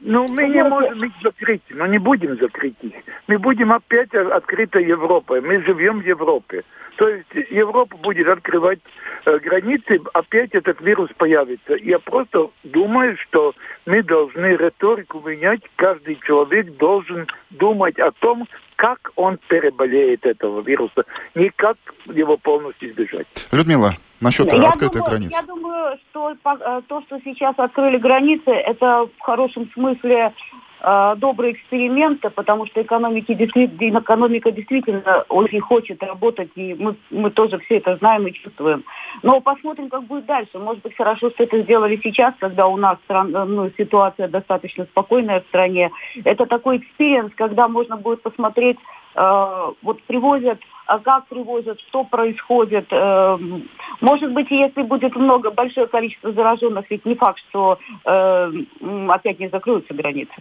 Ну, 0.00 0.26
мы 0.28 0.48
не 0.48 0.62
можем 0.62 1.04
их 1.04 1.12
закрыть, 1.22 1.62
но 1.70 1.86
не 1.86 1.98
будем 1.98 2.38
закрыть 2.38 2.76
их. 2.82 2.94
Мы 3.26 3.38
будем 3.38 3.72
опять 3.72 4.14
открытой 4.14 4.84
Европой. 4.84 5.40
Мы 5.40 5.60
живем 5.62 6.00
в 6.00 6.06
Европе. 6.06 6.62
То 6.96 7.08
есть 7.08 7.50
Европа 7.50 7.96
будет 7.96 8.26
открывать 8.26 8.80
э, 9.24 9.38
границы, 9.38 10.00
опять 10.14 10.50
этот 10.52 10.80
вирус 10.80 11.10
появится. 11.16 11.74
Я 11.76 12.00
просто 12.00 12.50
думаю, 12.64 13.16
что 13.18 13.54
мы 13.86 14.02
должны 14.02 14.56
риторику 14.56 15.20
менять. 15.20 15.62
Каждый 15.76 16.18
человек 16.24 16.76
должен 16.76 17.28
думать 17.50 17.98
о 18.00 18.10
том, 18.10 18.48
как 18.78 19.10
он 19.16 19.38
переболеет 19.48 20.24
этого 20.24 20.60
вируса, 20.60 21.04
не 21.34 21.50
как 21.50 21.76
его 22.06 22.36
полностью 22.36 22.90
избежать. 22.90 23.26
Людмила, 23.50 23.94
насчет 24.20 24.52
я 24.52 24.68
открытых 24.68 25.00
думаю, 25.00 25.10
границ. 25.10 25.32
Я 25.32 25.42
думаю, 25.42 25.98
что 25.98 26.30
э, 26.30 26.82
то, 26.86 27.02
что 27.02 27.18
сейчас 27.24 27.54
открыли 27.58 27.98
границы, 27.98 28.50
это 28.50 29.08
в 29.18 29.20
хорошем 29.20 29.68
смысле 29.74 30.32
добрые 30.80 31.54
эксперименты, 31.54 32.30
потому 32.30 32.66
что 32.66 32.80
экономики 32.80 33.32
экономика 33.32 34.52
действительно 34.52 35.24
очень 35.28 35.60
хочет 35.60 36.02
работать, 36.02 36.50
и 36.54 36.74
мы, 36.74 36.94
мы 37.10 37.30
тоже 37.30 37.58
все 37.58 37.78
это 37.78 37.96
знаем 37.96 38.26
и 38.26 38.32
чувствуем. 38.32 38.84
Но 39.22 39.40
посмотрим, 39.40 39.88
как 39.88 40.04
будет 40.04 40.26
дальше. 40.26 40.58
Может 40.58 40.82
быть, 40.82 40.96
хорошо, 40.96 41.30
что 41.30 41.44
это 41.44 41.62
сделали 41.62 42.00
сейчас, 42.02 42.34
когда 42.38 42.66
у 42.66 42.76
нас 42.76 42.98
стран, 43.04 43.32
ну, 43.32 43.70
ситуация 43.76 44.28
достаточно 44.28 44.84
спокойная 44.84 45.40
в 45.40 45.46
стране. 45.48 45.90
Это 46.24 46.46
такой 46.46 46.78
experience, 46.78 47.32
когда 47.34 47.68
можно 47.68 47.96
будет 47.96 48.22
посмотреть, 48.22 48.78
э, 49.14 49.72
вот 49.82 50.02
привозят 50.04 50.60
а 50.88 51.00
как 51.00 51.26
привозят, 51.26 51.78
что 51.80 52.02
происходит. 52.04 52.86
Э, 52.90 53.38
может 54.00 54.32
быть, 54.32 54.50
если 54.50 54.82
будет 54.82 55.14
много, 55.16 55.50
большое 55.50 55.86
количество 55.86 56.32
зараженных, 56.32 56.90
ведь 56.90 57.04
не 57.04 57.14
факт, 57.14 57.38
что 57.50 57.78
э, 58.06 58.52
опять 59.08 59.38
не 59.38 59.48
закроются 59.48 59.92
границы. 59.92 60.32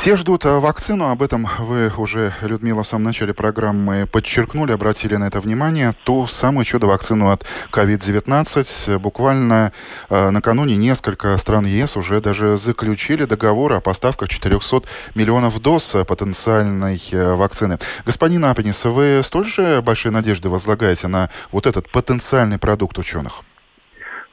Все 0.00 0.16
ждут 0.16 0.46
э, 0.46 0.58
вакцину, 0.60 1.10
об 1.10 1.22
этом 1.22 1.46
вы 1.58 1.92
уже, 1.98 2.32
Людмила, 2.40 2.82
в 2.82 2.88
самом 2.88 3.04
начале 3.04 3.34
программы 3.34 4.06
подчеркнули, 4.10 4.72
обратили 4.72 5.16
на 5.16 5.24
это 5.24 5.40
внимание. 5.40 5.94
Ту 6.04 6.26
самую 6.26 6.64
чудо-вакцину 6.64 7.30
от 7.30 7.44
COVID-19. 7.70 8.98
Буквально 8.98 9.72
э, 10.08 10.30
накануне 10.30 10.76
несколько 10.76 11.36
стран 11.36 11.66
ЕС 11.66 11.98
уже 11.98 12.22
даже 12.22 12.56
заключили 12.56 13.26
договор 13.26 13.74
о 13.74 13.82
поставках 13.82 14.30
400 14.30 14.84
миллионов 15.14 15.60
доз 15.60 15.94
потенциальной 16.08 16.98
э, 17.12 17.34
вакцины. 17.34 17.78
Господин 18.06 18.46
Апенис, 18.46 18.82
вы 18.86 19.20
столь 19.22 19.44
же 19.44 19.82
большие 19.82 20.12
надежды 20.12 20.48
возлагаете 20.48 21.08
на 21.08 21.28
вот 21.52 21.66
этот 21.66 21.92
потенциальный 21.92 22.56
продукт 22.56 22.96
ученых? 22.96 23.42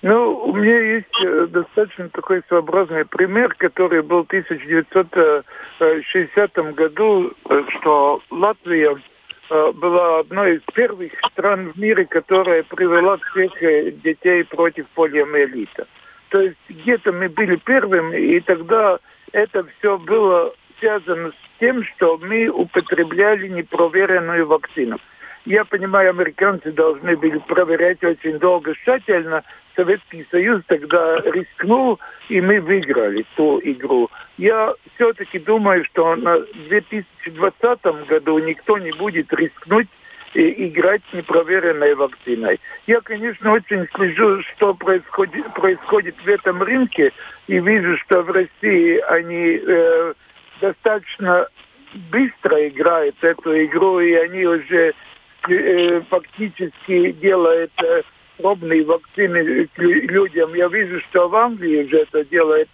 Ну, 0.04 0.46
у 0.46 0.56
меня 0.56 0.80
есть 0.80 1.08
э, 1.24 1.48
достаточно 1.48 2.08
такой 2.10 2.44
своеобразный 2.48 3.06
пример, 3.06 3.56
который 3.56 4.04
был 4.04 4.24
в 4.24 4.28
1960 4.28 6.76
году, 6.76 7.34
э, 7.50 7.64
что 7.80 8.22
Латвия 8.30 8.96
э, 9.50 9.72
была 9.72 10.20
одной 10.20 10.58
из 10.58 10.62
первых 10.74 11.14
стран 11.32 11.72
в 11.72 11.80
мире, 11.80 12.06
которая 12.06 12.62
привела 12.62 13.18
всех 13.18 13.54
детей 14.02 14.44
против 14.44 14.86
полиомиелита. 14.90 15.88
То 16.30 16.42
есть 16.42 16.58
где-то 16.70 17.12
мы 17.12 17.28
были 17.30 17.56
первыми, 17.56 18.18
и 18.18 18.40
тогда 18.42 19.00
это 19.32 19.66
все 19.80 19.98
было 19.98 20.54
связано 20.80 21.32
с 21.32 21.60
тем, 21.60 21.84
что 21.84 22.20
мы 22.20 22.50
употребляли 22.50 23.48
непроверенную 23.48 24.46
вакцину. 24.46 25.00
Я 25.46 25.66
понимаю, 25.66 26.10
американцы 26.10 26.72
должны 26.72 27.16
были 27.16 27.40
проверять 27.40 28.04
очень 28.04 28.38
долго, 28.38 28.76
тщательно. 28.76 29.44
Советский 29.78 30.26
Союз 30.32 30.64
тогда 30.68 31.18
рискнул, 31.18 32.00
и 32.30 32.42
мы 32.42 32.60
выиграли 32.60 33.26
ту 33.36 33.62
игру. 33.64 34.10
Я 34.38 34.74
все-таки 34.96 35.38
думаю, 35.40 35.86
что 35.86 36.16
на 36.16 36.40
2020 36.68 38.08
году 38.08 38.40
никто 38.40 38.78
не 38.80 38.92
будет 38.92 39.32
рискнуть 39.32 39.88
играть 40.34 41.02
непроверенной 41.14 41.96
вакциной. 41.96 42.60
Я, 42.86 43.02
конечно, 43.02 43.54
очень 43.54 43.88
слежу, 43.96 44.42
что 44.56 44.74
происходит, 44.74 45.54
происходит 45.54 46.16
в 46.24 46.28
этом 46.28 46.62
рынке, 46.62 47.12
и 47.48 47.60
вижу, 47.60 47.98
что 47.98 48.24
в 48.24 48.32
России 48.32 48.98
они 49.10 49.62
э, 49.66 50.14
достаточно 50.60 51.48
быстро 52.12 52.68
играют 52.68 53.16
эту 53.22 53.66
игру, 53.66 54.00
и 54.00 54.14
они 54.14 54.46
уже 54.46 54.94
э, 55.48 56.02
фактически 56.10 57.12
делают 57.14 57.72
э, 57.82 58.04
пробные 58.38 58.84
вакцины 58.84 59.68
людям. 59.78 60.54
Я 60.54 60.68
вижу, 60.68 61.00
что 61.10 61.28
в 61.28 61.36
Англии 61.36 61.86
уже 61.86 61.98
это 61.98 62.24
делает. 62.26 62.70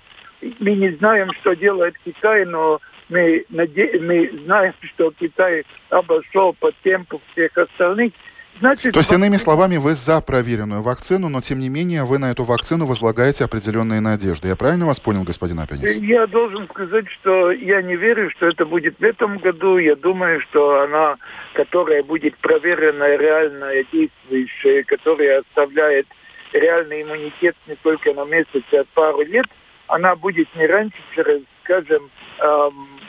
Мы 0.59 0.71
не 0.75 0.89
знаем, 0.91 1.31
что 1.41 1.55
делает 1.55 1.95
Китай, 2.03 2.45
но 2.45 2.79
мы, 3.09 3.45
наде... 3.49 3.99
мы 4.01 4.29
знаем, 4.43 4.73
что 4.81 5.11
Китай 5.11 5.63
обошел 5.89 6.53
по 6.53 6.71
темпу 6.83 7.21
всех 7.31 7.57
остальных. 7.57 8.13
Значит, 8.59 8.93
То 8.93 8.99
есть, 8.99 9.11
иными 9.11 9.37
словами, 9.37 9.77
вы 9.77 9.95
за 9.95 10.21
проверенную 10.21 10.81
вакцину, 10.81 11.27
но 11.29 11.41
тем 11.41 11.59
не 11.59 11.69
менее 11.69 12.03
вы 12.03 12.19
на 12.19 12.31
эту 12.31 12.43
вакцину 12.43 12.85
возлагаете 12.85 13.45
определенные 13.45 13.99
надежды. 13.99 14.47
Я 14.47 14.55
правильно 14.55 14.85
вас 14.85 14.99
понял, 14.99 15.23
господин 15.23 15.59
Апенис? 15.59 15.97
Я 15.97 16.27
должен 16.27 16.67
сказать, 16.69 17.05
что 17.09 17.51
я 17.51 17.81
не 17.81 17.95
верю, 17.95 18.29
что 18.31 18.47
это 18.47 18.65
будет 18.65 18.99
в 18.99 19.03
этом 19.03 19.37
году. 19.39 19.77
Я 19.77 19.95
думаю, 19.95 20.39
что 20.41 20.81
она, 20.81 21.17
которая 21.53 22.03
будет 22.03 22.37
проверенная, 22.37 23.17
реальная, 23.17 23.85
действующая, 23.91 24.83
которая 24.83 25.41
оставляет 25.41 26.07
реальный 26.53 27.01
иммунитет 27.01 27.55
не 27.67 27.75
только 27.75 28.13
на 28.13 28.25
месяц, 28.25 28.63
а 28.71 28.83
пару 28.93 29.23
лет, 29.23 29.47
она 29.87 30.15
будет 30.15 30.47
не 30.55 30.67
раньше, 30.67 30.97
через, 31.15 31.41
скажем, 31.63 32.09
эм, 32.39 32.99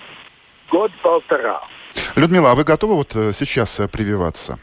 год-полтора. 0.71 1.63
Людмила, 2.17 2.53
а 2.53 2.55
вы 2.55 2.65
готовы 2.65 2.95
вот 2.95 3.15
э, 3.15 3.33
сейчас 3.33 3.79
э, 3.81 3.89
прививаться? 3.89 4.59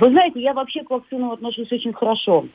Вы 0.00 0.10
знаете, 0.10 0.40
я 0.40 0.52
вообще 0.54 0.82
к 0.82 0.90
вакцинам 0.90 1.32
отношусь 1.32 1.70
очень 1.72 1.92
хорошо. 1.92 2.46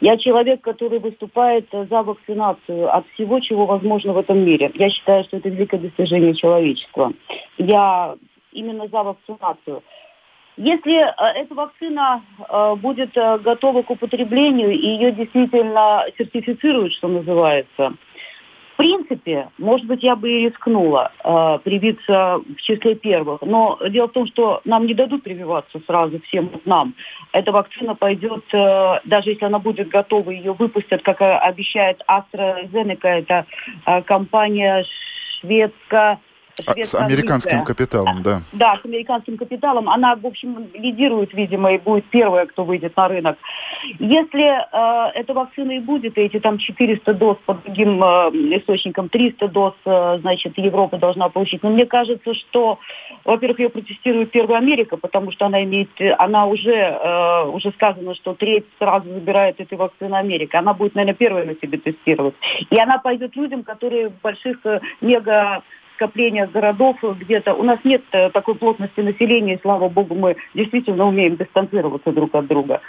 Я 0.00 0.16
человек, 0.16 0.60
который 0.60 0.98
выступает 0.98 1.66
за 1.72 2.02
вакцинацию 2.02 2.94
от 2.94 3.06
всего, 3.14 3.40
чего 3.40 3.66
возможно 3.66 4.12
в 4.12 4.18
этом 4.18 4.44
мире. 4.44 4.70
Я 4.74 4.90
считаю, 4.90 5.24
что 5.24 5.38
это 5.38 5.48
великое 5.48 5.78
достижение 5.78 6.34
человечества. 6.34 7.12
Я 7.58 8.16
именно 8.52 8.86
за 8.88 9.02
вакцинацию. 9.02 9.82
Если 10.56 10.94
э, 10.94 11.40
эта 11.40 11.54
вакцина 11.54 12.22
э, 12.38 12.74
будет 12.76 13.16
э, 13.16 13.38
готова 13.38 13.82
к 13.82 13.90
употреблению 13.90 14.70
и 14.72 14.86
ее 14.86 15.12
действительно 15.12 16.04
сертифицируют, 16.18 16.92
что 16.92 17.08
называется, 17.08 17.94
принципе, 18.82 19.48
может 19.58 19.86
быть, 19.86 20.02
я 20.02 20.16
бы 20.16 20.28
и 20.28 20.48
рискнула 20.48 21.12
э, 21.22 21.58
привиться 21.62 22.38
в 22.38 22.56
числе 22.56 22.96
первых. 22.96 23.40
Но 23.42 23.78
дело 23.88 24.08
в 24.08 24.12
том, 24.12 24.26
что 24.26 24.60
нам 24.64 24.86
не 24.86 24.94
дадут 24.94 25.22
прививаться 25.22 25.80
сразу 25.86 26.20
всем 26.22 26.50
нам. 26.64 26.92
Эта 27.32 27.52
вакцина 27.52 27.94
пойдет, 27.94 28.42
э, 28.52 28.98
даже 29.04 29.30
если 29.30 29.44
она 29.44 29.60
будет 29.60 29.88
готова, 29.88 30.30
ее 30.30 30.52
выпустят, 30.52 31.02
как 31.02 31.18
обещает 31.20 32.02
AstraZeneca, 32.10 33.06
это 33.06 33.46
э, 33.86 34.02
компания 34.02 34.84
шведская 35.40 36.18
а, 36.66 36.84
с 36.84 36.94
американским 36.94 37.64
капиталом, 37.64 38.22
да. 38.22 38.42
Да, 38.52 38.78
с 38.82 38.84
американским 38.84 39.36
капиталом. 39.36 39.88
Она, 39.88 40.16
в 40.16 40.26
общем, 40.26 40.68
лидирует, 40.74 41.32
видимо, 41.32 41.72
и 41.72 41.78
будет 41.78 42.04
первая, 42.06 42.46
кто 42.46 42.64
выйдет 42.64 42.96
на 42.96 43.08
рынок. 43.08 43.38
Если 43.98 44.42
э, 44.42 45.10
эта 45.14 45.32
вакцина 45.32 45.72
и 45.72 45.80
будет, 45.80 46.18
эти 46.18 46.38
там 46.40 46.58
400 46.58 47.14
доз 47.14 47.38
по 47.46 47.54
другим 47.54 48.02
э, 48.02 48.06
источникам, 48.58 49.08
300 49.08 49.48
доз, 49.48 49.74
э, 49.84 50.18
значит, 50.20 50.58
Европа 50.58 50.98
должна 50.98 51.28
получить. 51.30 51.62
Но 51.62 51.70
мне 51.70 51.86
кажется, 51.86 52.34
что, 52.34 52.78
во-первых, 53.24 53.58
ее 53.58 53.68
протестирует 53.70 54.30
первая 54.30 54.58
Америка, 54.58 54.96
потому 54.96 55.32
что 55.32 55.46
она 55.46 55.64
имеет, 55.64 55.88
она 56.18 56.46
уже, 56.46 56.74
э, 56.74 57.44
уже 57.46 57.72
сказано, 57.72 58.14
что 58.14 58.34
треть 58.34 58.66
сразу 58.78 59.08
забирает 59.08 59.58
этой 59.60 59.78
вакцины 59.78 60.14
Америка. 60.14 60.58
Она 60.58 60.74
будет, 60.74 60.94
наверное, 60.94 61.16
первая 61.16 61.46
на 61.46 61.54
себе 61.54 61.78
тестировать. 61.78 62.34
И 62.70 62.78
она 62.78 62.98
пойдет 62.98 63.34
людям, 63.36 63.62
которые 63.62 64.10
в 64.10 64.20
больших 64.20 64.58
э, 64.64 64.80
мега 65.00 65.62
скопления 65.94 66.46
городов 66.46 66.96
где-то. 67.02 67.54
У 67.54 67.62
нас 67.62 67.78
нет 67.84 68.02
э, 68.12 68.30
такой 68.30 68.54
плотности 68.54 69.00
населения, 69.00 69.54
и, 69.54 69.60
слава 69.60 69.88
богу, 69.88 70.14
мы 70.14 70.36
действительно 70.54 71.06
умеем 71.06 71.36
дистанцироваться 71.36 72.12
друг 72.12 72.34
от 72.34 72.46
друга. 72.46 72.80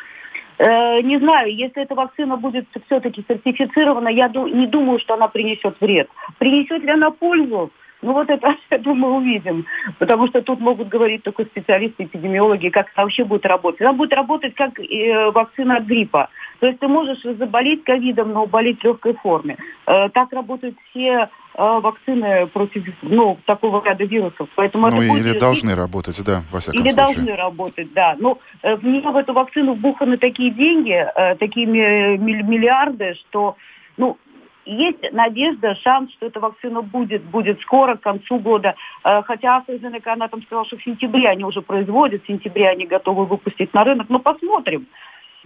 Э, 0.58 1.02
не 1.02 1.18
знаю, 1.20 1.56
если 1.56 1.84
эта 1.84 1.96
вакцина 1.96 2.38
будет 2.38 2.66
все-таки 2.86 3.24
сертифицирована, 3.28 4.10
я 4.10 4.28
не 4.30 4.68
думаю, 4.68 5.00
что 5.00 5.16
она 5.16 5.28
принесет 5.28 5.76
вред. 5.82 6.10
Принесет 6.38 6.84
ли 6.84 6.92
она 6.92 7.12
пользу? 7.12 7.72
Ну 8.04 8.13
вот 8.13 8.30
это, 8.30 8.56
я 8.72 8.78
думаю, 8.78 9.16
увидим. 9.16 9.66
Потому 9.98 10.28
что 10.28 10.42
тут 10.42 10.60
могут 10.60 10.89
говорить 10.89 11.24
только 11.24 11.46
специалисты, 11.46 12.04
эпидемиологи, 12.04 12.70
как 12.70 12.89
это 12.92 13.02
вообще 13.02 13.24
будет 13.24 13.46
работать. 13.46 13.82
Она 13.82 13.94
будет 13.94 14.13
работать 14.13 14.54
как 14.54 14.80
э, 14.80 15.32
вакцина 15.32 15.78
от 15.78 15.86
гриппа. 15.86 16.30
То 16.63 16.67
есть 16.67 16.80
ты 16.80 16.88
можешь 16.88 17.21
заболеть 17.23 17.84
ковидом, 17.84 18.32
но 18.32 18.45
болеть 18.45 18.80
в 18.80 18.86
легкой 18.86 19.15
форме. 19.15 19.58
Э, 19.86 20.08
так 20.08 20.32
работают 20.32 20.78
все 20.89 21.10
э, 21.10 21.28
вакцины 21.58 22.47
против 22.47 22.86
ну, 23.02 23.38
такого 23.45 23.84
ряда 23.84 24.06
вирусов. 24.06 24.47
Поэтому 24.56 24.89
ну, 24.89 25.02
или 25.02 25.10
будет... 25.10 25.39
должны 25.39 25.76
работать, 25.76 26.23
да, 26.23 26.41
во 26.54 26.62
всяком 26.62 26.80
или 26.80 26.89
случае. 26.89 27.04
Или 27.04 27.26
должны 27.26 27.36
работать, 27.36 27.93
да. 27.93 28.15
Но 28.17 28.30
ну, 28.30 28.39
э, 28.62 28.78
в 28.78 28.84
нее, 28.86 29.02
в 29.02 29.17
эту 29.17 29.34
вакцину 29.34 29.73
вбуханы 29.73 30.15
такие 30.15 30.52
деньги, 30.52 31.06
такие 31.38 31.67
миллиарды, 31.67 33.15
что 33.15 33.58
ну, 33.97 34.17
есть 34.63 35.12
надежда, 35.12 35.76
шанс, 35.76 36.13
что 36.13 36.28
эта 36.28 36.39
вакцина 36.39 36.82
будет, 36.82 37.23
будет 37.23 37.60
скоро, 37.60 37.97
к 37.97 38.02
концу 38.04 38.39
года. 38.39 38.76
Хотя 39.04 39.62
AstraZeneca, 39.67 40.12
она 40.13 40.30
там 40.30 40.41
сказала, 40.43 40.65
что 40.65 40.78
в 40.78 40.84
сентябре 40.84 41.28
они 41.28 41.43
уже 41.43 41.62
производят, 41.62 42.23
в 42.23 42.28
сентябре 42.28 42.69
они 42.69 42.86
готовы 42.86 43.26
выпустить 43.26 43.73
на 43.73 43.84
рынок. 43.84 44.06
Но 44.08 44.19
посмотрим. 44.19 44.88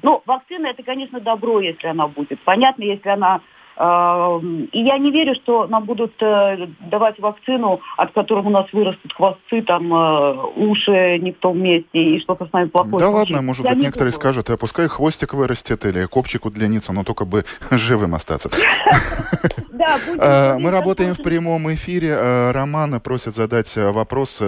Ну, 0.04 0.22
вакцина 0.26 0.68
это, 0.68 0.84
конечно, 0.84 1.20
добро, 1.20 1.60
если 1.60 1.88
она 1.88 2.08
будет. 2.08 2.40
Понятно, 2.42 2.84
если 2.84 3.10
она 3.10 3.42
и 3.80 4.82
я 4.82 4.98
не 4.98 5.12
верю, 5.12 5.36
что 5.36 5.68
нам 5.68 5.86
будут 5.86 6.13
э, 6.20 6.68
давать 6.90 7.20
вакцину, 7.20 7.80
от 7.96 8.12
которой 8.12 8.44
у 8.44 8.50
нас 8.50 8.66
вырастут 8.74 9.13
хвосты, 9.13 9.62
там, 9.62 9.94
э, 9.94 10.46
уши 10.56 11.20
не 11.20 11.32
в 11.32 11.38
том 11.38 11.60
месте, 11.62 11.88
и 11.94 12.20
что-то 12.20 12.48
с 12.48 12.54
нами 12.54 12.70
плохое. 12.70 12.98
Да 12.98 13.10
ладно, 13.10 13.44
может 13.44 13.66
я 13.66 13.72
быть, 13.72 13.84
некоторые 13.84 14.12
думаю. 14.12 14.20
скажут, 14.20 14.50
а 14.50 14.58
пускай 14.58 14.88
хвостик 14.88 15.36
вырастет 15.36 15.86
или 15.86 16.06
копчик 16.06 16.46
удлинится, 16.46 16.92
но 16.92 17.04
только 17.04 17.26
бы 17.26 17.44
живым 17.72 18.16
остаться. 18.16 18.50
Мы 20.60 20.72
работаем 20.72 21.13
в 21.13 21.22
прямом 21.22 21.72
эфире. 21.74 22.52
Роман 22.52 23.00
просит 23.00 23.36
задать 23.36 23.74
вопрос 23.78 24.42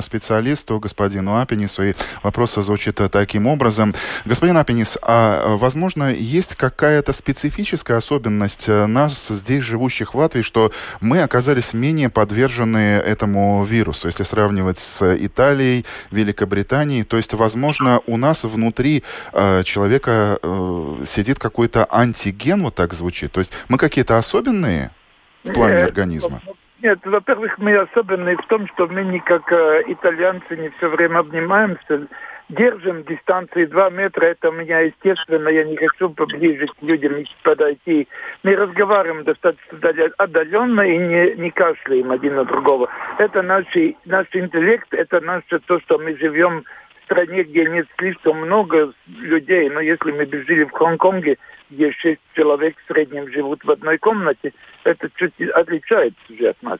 специалисту, 0.00 0.80
господину 0.80 1.40
Апенису, 1.40 1.84
и 1.84 1.94
вопрос 2.22 2.54
звучит 2.56 3.00
таким 3.10 3.46
образом. 3.46 3.94
Господин 4.24 4.56
Апенис, 4.58 4.98
а 5.02 5.56
возможно, 5.56 6.12
есть 6.12 6.56
какая-то 6.56 7.12
специфическая 7.12 7.98
особенность 7.98 8.55
особенность 8.56 8.68
э, 8.68 8.86
нас, 8.86 9.28
здесь 9.28 9.62
живущих 9.62 10.14
в 10.14 10.18
Латвии, 10.18 10.42
что 10.42 10.70
мы 11.00 11.22
оказались 11.22 11.74
менее 11.74 12.08
подвержены 12.08 13.00
этому 13.06 13.64
вирусу, 13.64 14.08
если 14.08 14.24
сравнивать 14.24 14.78
с 14.78 15.02
Италией, 15.02 15.84
Великобританией. 16.10 17.04
То 17.04 17.16
есть, 17.16 17.34
возможно, 17.34 18.00
у 18.06 18.16
нас 18.16 18.44
внутри 18.44 19.02
э, 19.32 19.62
человека 19.64 20.38
э, 20.42 21.04
сидит 21.06 21.38
какой-то 21.38 21.86
антиген, 21.90 22.62
вот 22.62 22.74
так 22.74 22.94
звучит. 22.94 23.32
То 23.32 23.40
есть 23.40 23.52
мы 23.68 23.78
какие-то 23.78 24.16
особенные 24.16 24.90
в 25.44 25.52
плане 25.52 25.76
Нет, 25.76 25.86
организма? 25.86 26.40
Нет, 26.82 26.98
во-первых, 27.04 27.58
мы 27.58 27.76
особенные 27.76 28.36
в 28.36 28.46
том, 28.46 28.66
что 28.74 28.86
мы 28.86 29.04
не 29.04 29.20
как 29.20 29.52
э, 29.52 29.82
итальянцы 29.88 30.56
не 30.56 30.70
все 30.70 30.88
время 30.88 31.18
обнимаемся 31.20 32.06
держим 32.48 33.04
дистанции 33.04 33.64
2 33.66 33.90
метра, 33.90 34.26
это 34.26 34.50
у 34.50 34.52
меня 34.52 34.80
естественно, 34.80 35.48
я 35.48 35.64
не 35.64 35.76
хочу 35.76 36.10
поближе 36.10 36.66
к 36.66 36.74
людям 36.82 37.24
подойти. 37.42 38.08
Мы 38.42 38.54
разговариваем 38.56 39.24
достаточно 39.24 39.78
отдаленно 40.18 40.80
и 40.82 40.96
не, 40.96 41.34
не 41.34 41.50
кашляем 41.50 42.10
один 42.12 42.36
на 42.36 42.44
другого. 42.44 42.88
Это 43.18 43.42
наш, 43.42 43.66
наш 44.04 44.26
интеллект, 44.32 44.92
это 44.92 45.20
наше 45.20 45.58
то, 45.66 45.80
что 45.80 45.98
мы 45.98 46.16
живем 46.16 46.64
стране, 47.06 47.44
где 47.44 47.64
нет 47.64 47.86
слишком 47.98 48.38
много 48.38 48.92
людей, 49.06 49.70
но 49.70 49.80
если 49.80 50.10
мы 50.10 50.26
бы 50.26 50.44
жили 50.44 50.64
в 50.64 50.72
Гонконге, 50.72 51.38
где 51.70 51.90
шесть 51.92 52.20
человек 52.34 52.76
в 52.78 52.92
среднем 52.92 53.30
живут 53.32 53.64
в 53.64 53.70
одной 53.70 53.98
комнате, 53.98 54.52
это 54.84 55.08
чуть 55.16 55.40
отличается 55.40 56.20
уже 56.28 56.48
от 56.48 56.62
нас. 56.62 56.78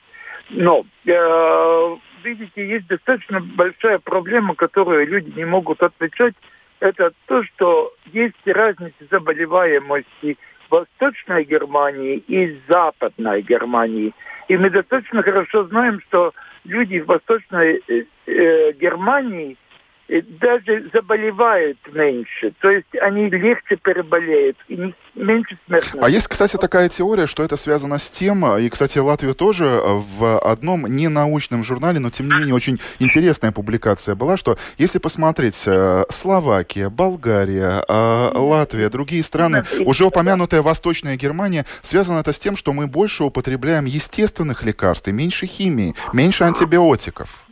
Но, 0.50 0.84
э, 1.06 1.96
видите, 2.26 2.66
есть 2.66 2.86
достаточно 2.88 3.40
большая 3.40 3.98
проблема, 3.98 4.54
которую 4.54 5.06
люди 5.06 5.32
не 5.36 5.44
могут 5.44 5.82
отвечать. 5.82 6.34
Это 6.80 7.12
то, 7.26 7.42
что 7.44 7.94
есть 8.12 8.34
разница 8.44 8.94
заболеваемости 9.10 10.36
Восточной 10.68 11.44
Германии 11.44 12.16
и 12.28 12.58
Западной 12.68 13.42
Германии. 13.42 14.12
И 14.48 14.56
мы 14.56 14.70
достаточно 14.70 15.22
хорошо 15.22 15.64
знаем, 15.64 16.00
что 16.08 16.32
люди 16.64 16.98
в 16.98 17.06
Восточной 17.06 17.82
э, 17.88 18.04
э, 18.26 18.72
Германии– 18.72 19.56
даже 20.08 20.88
заболевают 20.92 21.78
меньше. 21.92 22.52
То 22.60 22.70
есть 22.70 22.86
они 23.00 23.28
легче 23.28 23.76
переболеют 23.76 24.56
и 24.68 24.76
меньше 25.14 25.58
смертности. 25.66 25.98
А 26.00 26.08
есть, 26.08 26.28
кстати, 26.28 26.56
такая 26.56 26.88
теория, 26.88 27.26
что 27.26 27.42
это 27.42 27.56
связано 27.56 27.98
с 27.98 28.10
тем, 28.10 28.46
и, 28.58 28.68
кстати, 28.68 28.98
Латвия 28.98 29.34
тоже 29.34 29.64
в 29.64 30.38
одном 30.38 30.86
ненаучном 30.86 31.62
журнале, 31.64 31.98
но 31.98 32.10
тем 32.10 32.28
не 32.28 32.34
менее 32.34 32.54
очень 32.54 32.78
интересная 32.98 33.52
публикация 33.52 34.14
была, 34.14 34.36
что 34.36 34.56
если 34.78 34.98
посмотреть 34.98 35.64
э, 35.66 36.04
Словакия, 36.10 36.88
Болгария, 36.88 37.84
э, 37.88 38.30
Латвия, 38.34 38.88
другие 38.88 39.22
страны, 39.22 39.64
уже 39.80 40.04
упомянутая 40.04 40.62
Восточная 40.62 41.16
Германия, 41.16 41.64
связано 41.82 42.18
это 42.18 42.32
с 42.32 42.38
тем, 42.38 42.56
что 42.56 42.72
мы 42.72 42.86
больше 42.86 43.24
употребляем 43.24 43.86
естественных 43.86 44.64
лекарств 44.64 45.08
и 45.08 45.12
меньше 45.12 45.46
химии, 45.46 45.94
меньше 46.12 46.44
антибиотиков. 46.44 47.45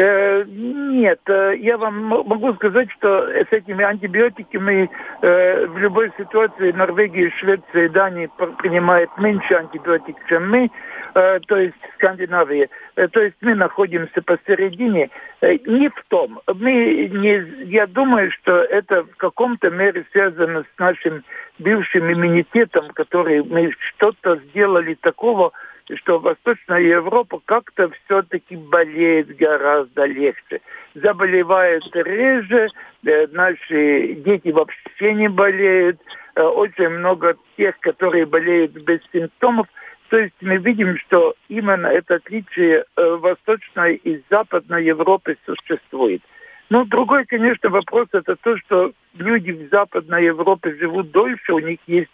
Э, 0.00 0.44
нет, 0.46 1.20
э, 1.26 1.56
я 1.58 1.76
вам 1.76 2.02
могу 2.04 2.54
сказать, 2.54 2.90
что 2.92 3.28
с 3.28 3.48
этими 3.50 3.84
антибиотиками 3.84 4.88
э, 5.20 5.66
в 5.66 5.76
любой 5.76 6.10
ситуации 6.16 6.72
Норвегия, 6.72 7.30
Швеция 7.38 7.84
и 7.84 7.88
Дания 7.90 8.30
принимают 8.58 9.10
меньше 9.18 9.52
антибиотик, 9.52 10.16
чем 10.26 10.50
мы, 10.50 10.70
то 11.12 11.56
есть 11.56 11.74
Скандинавия. 11.96 12.68
То 12.94 13.20
есть 13.20 13.34
мы 13.40 13.56
находимся 13.56 14.22
посередине. 14.22 15.10
Не 15.42 15.88
в 15.88 16.04
том. 16.06 16.40
Мы 16.46 17.10
не, 17.12 17.64
я 17.68 17.88
думаю, 17.88 18.30
что 18.30 18.62
это 18.62 19.02
в 19.02 19.16
каком-то 19.16 19.70
мере 19.70 20.06
связано 20.12 20.62
с 20.62 20.78
нашим 20.78 21.24
бывшим 21.58 22.12
иммунитетом, 22.12 22.90
который 22.90 23.42
мы 23.42 23.72
что-то 23.80 24.36
сделали 24.50 24.94
такого, 24.94 25.50
что 25.96 26.18
Восточная 26.18 26.80
Европа 26.80 27.40
как-то 27.44 27.90
все-таки 27.90 28.56
болеет 28.56 29.36
гораздо 29.36 30.04
легче. 30.04 30.60
Заболевает 30.94 31.84
реже, 31.94 32.68
э, 33.04 33.26
наши 33.28 34.14
дети 34.14 34.48
вообще 34.48 35.14
не 35.14 35.28
болеют, 35.28 36.00
э, 36.34 36.42
очень 36.42 36.88
много 36.88 37.36
тех, 37.56 37.78
которые 37.80 38.26
болеют 38.26 38.72
без 38.72 39.00
симптомов. 39.12 39.66
То 40.08 40.18
есть 40.18 40.34
мы 40.40 40.56
видим, 40.56 40.96
что 40.98 41.34
именно 41.48 41.86
это 41.86 42.16
отличие 42.16 42.84
э, 42.96 43.16
Восточной 43.16 43.96
и 43.96 44.22
Западной 44.30 44.84
Европы 44.84 45.36
существует. 45.46 46.22
Ну, 46.68 46.84
другой, 46.84 47.24
конечно, 47.24 47.68
вопрос 47.68 48.08
это 48.12 48.36
то, 48.36 48.56
что 48.58 48.92
люди 49.14 49.50
в 49.50 49.68
Западной 49.70 50.26
Европе 50.26 50.74
живут 50.76 51.10
дольше, 51.10 51.52
у 51.52 51.58
них 51.58 51.78
есть 51.86 52.10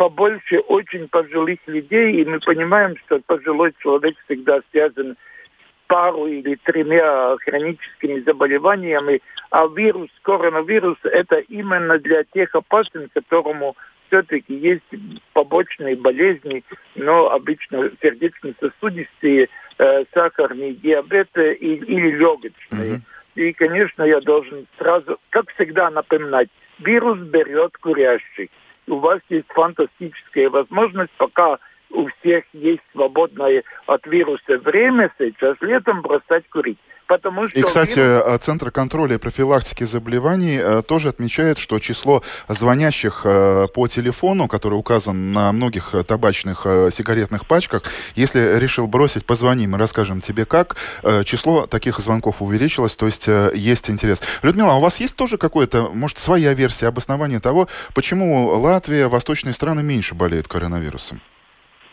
побольше 0.00 0.60
очень 0.60 1.08
пожилых 1.08 1.58
людей, 1.66 2.22
и 2.22 2.24
мы 2.24 2.40
понимаем, 2.40 2.96
что 3.04 3.20
пожилой 3.26 3.74
человек 3.82 4.16
всегда 4.24 4.60
связан 4.70 5.12
с 5.12 5.88
пару 5.88 6.26
или 6.26 6.54
тремя 6.54 7.36
хроническими 7.44 8.20
заболеваниями, 8.20 9.20
а 9.50 9.66
вирус, 9.66 10.08
коронавирус, 10.22 10.96
это 11.04 11.40
именно 11.40 11.98
для 11.98 12.24
тех 12.24 12.54
опасен, 12.54 13.10
которому 13.12 13.76
все-таки 14.06 14.54
есть 14.54 14.90
побочные 15.34 15.96
болезни, 15.96 16.64
но 16.94 17.30
обычно 17.30 17.90
сердечно-сосудистые, 18.00 19.50
э, 19.76 20.04
сахарный 20.14 20.72
диабет 20.76 21.28
и, 21.36 21.74
или 21.74 22.12
легочные. 22.12 22.56
Mm-hmm. 22.70 23.00
И, 23.34 23.52
конечно, 23.52 24.02
я 24.04 24.22
должен 24.22 24.66
сразу, 24.78 25.18
как 25.28 25.52
всегда, 25.52 25.90
напоминать, 25.90 26.48
вирус 26.78 27.18
берет 27.18 27.76
курящих 27.76 28.48
у 28.86 28.98
вас 28.98 29.20
есть 29.28 29.46
фантастическая 29.48 30.50
возможность, 30.50 31.12
пока 31.16 31.58
у 31.90 32.06
всех 32.06 32.44
есть 32.52 32.82
свободное 32.92 33.64
от 33.86 34.06
вируса 34.06 34.58
время 34.58 35.12
сейчас 35.18 35.56
летом 35.60 36.02
бросать 36.02 36.48
курить. 36.48 36.78
Потому 37.10 37.48
что 37.48 37.58
и, 37.58 37.62
кстати, 37.62 37.98
вирус... 37.98 38.24
Э, 38.24 38.38
Центр 38.38 38.70
контроля 38.70 39.16
и 39.16 39.18
профилактики 39.18 39.82
заболеваний 39.82 40.60
э, 40.62 40.82
тоже 40.86 41.08
отмечает, 41.08 41.58
что 41.58 41.80
число 41.80 42.22
звонящих 42.46 43.22
э, 43.24 43.66
по 43.74 43.88
телефону, 43.88 44.46
который 44.46 44.74
указан 44.74 45.32
на 45.32 45.50
многих 45.50 45.92
табачных 46.06 46.64
сигаретных 46.92 47.48
пачках, 47.48 47.82
если 48.14 48.60
решил 48.60 48.86
бросить, 48.86 49.26
позвони, 49.26 49.66
мы 49.66 49.76
расскажем 49.76 50.20
тебе 50.20 50.44
как, 50.44 50.76
число 51.24 51.66
таких 51.66 51.98
звонков 51.98 52.42
увеличилось, 52.42 52.94
то 52.94 53.06
есть 53.06 53.28
есть 53.54 53.90
интерес. 53.90 54.22
Людмила, 54.44 54.74
а 54.74 54.76
у 54.76 54.80
вас 54.80 55.00
есть 55.00 55.16
тоже 55.16 55.36
какое-то, 55.36 55.90
может, 55.92 56.18
своя 56.18 56.54
версия 56.54 56.86
обоснования 56.86 57.40
того, 57.40 57.66
почему 57.92 58.46
Латвия, 58.50 59.08
восточные 59.08 59.52
страны 59.52 59.82
меньше 59.82 60.14
болеют 60.14 60.46
коронавирусом? 60.46 61.20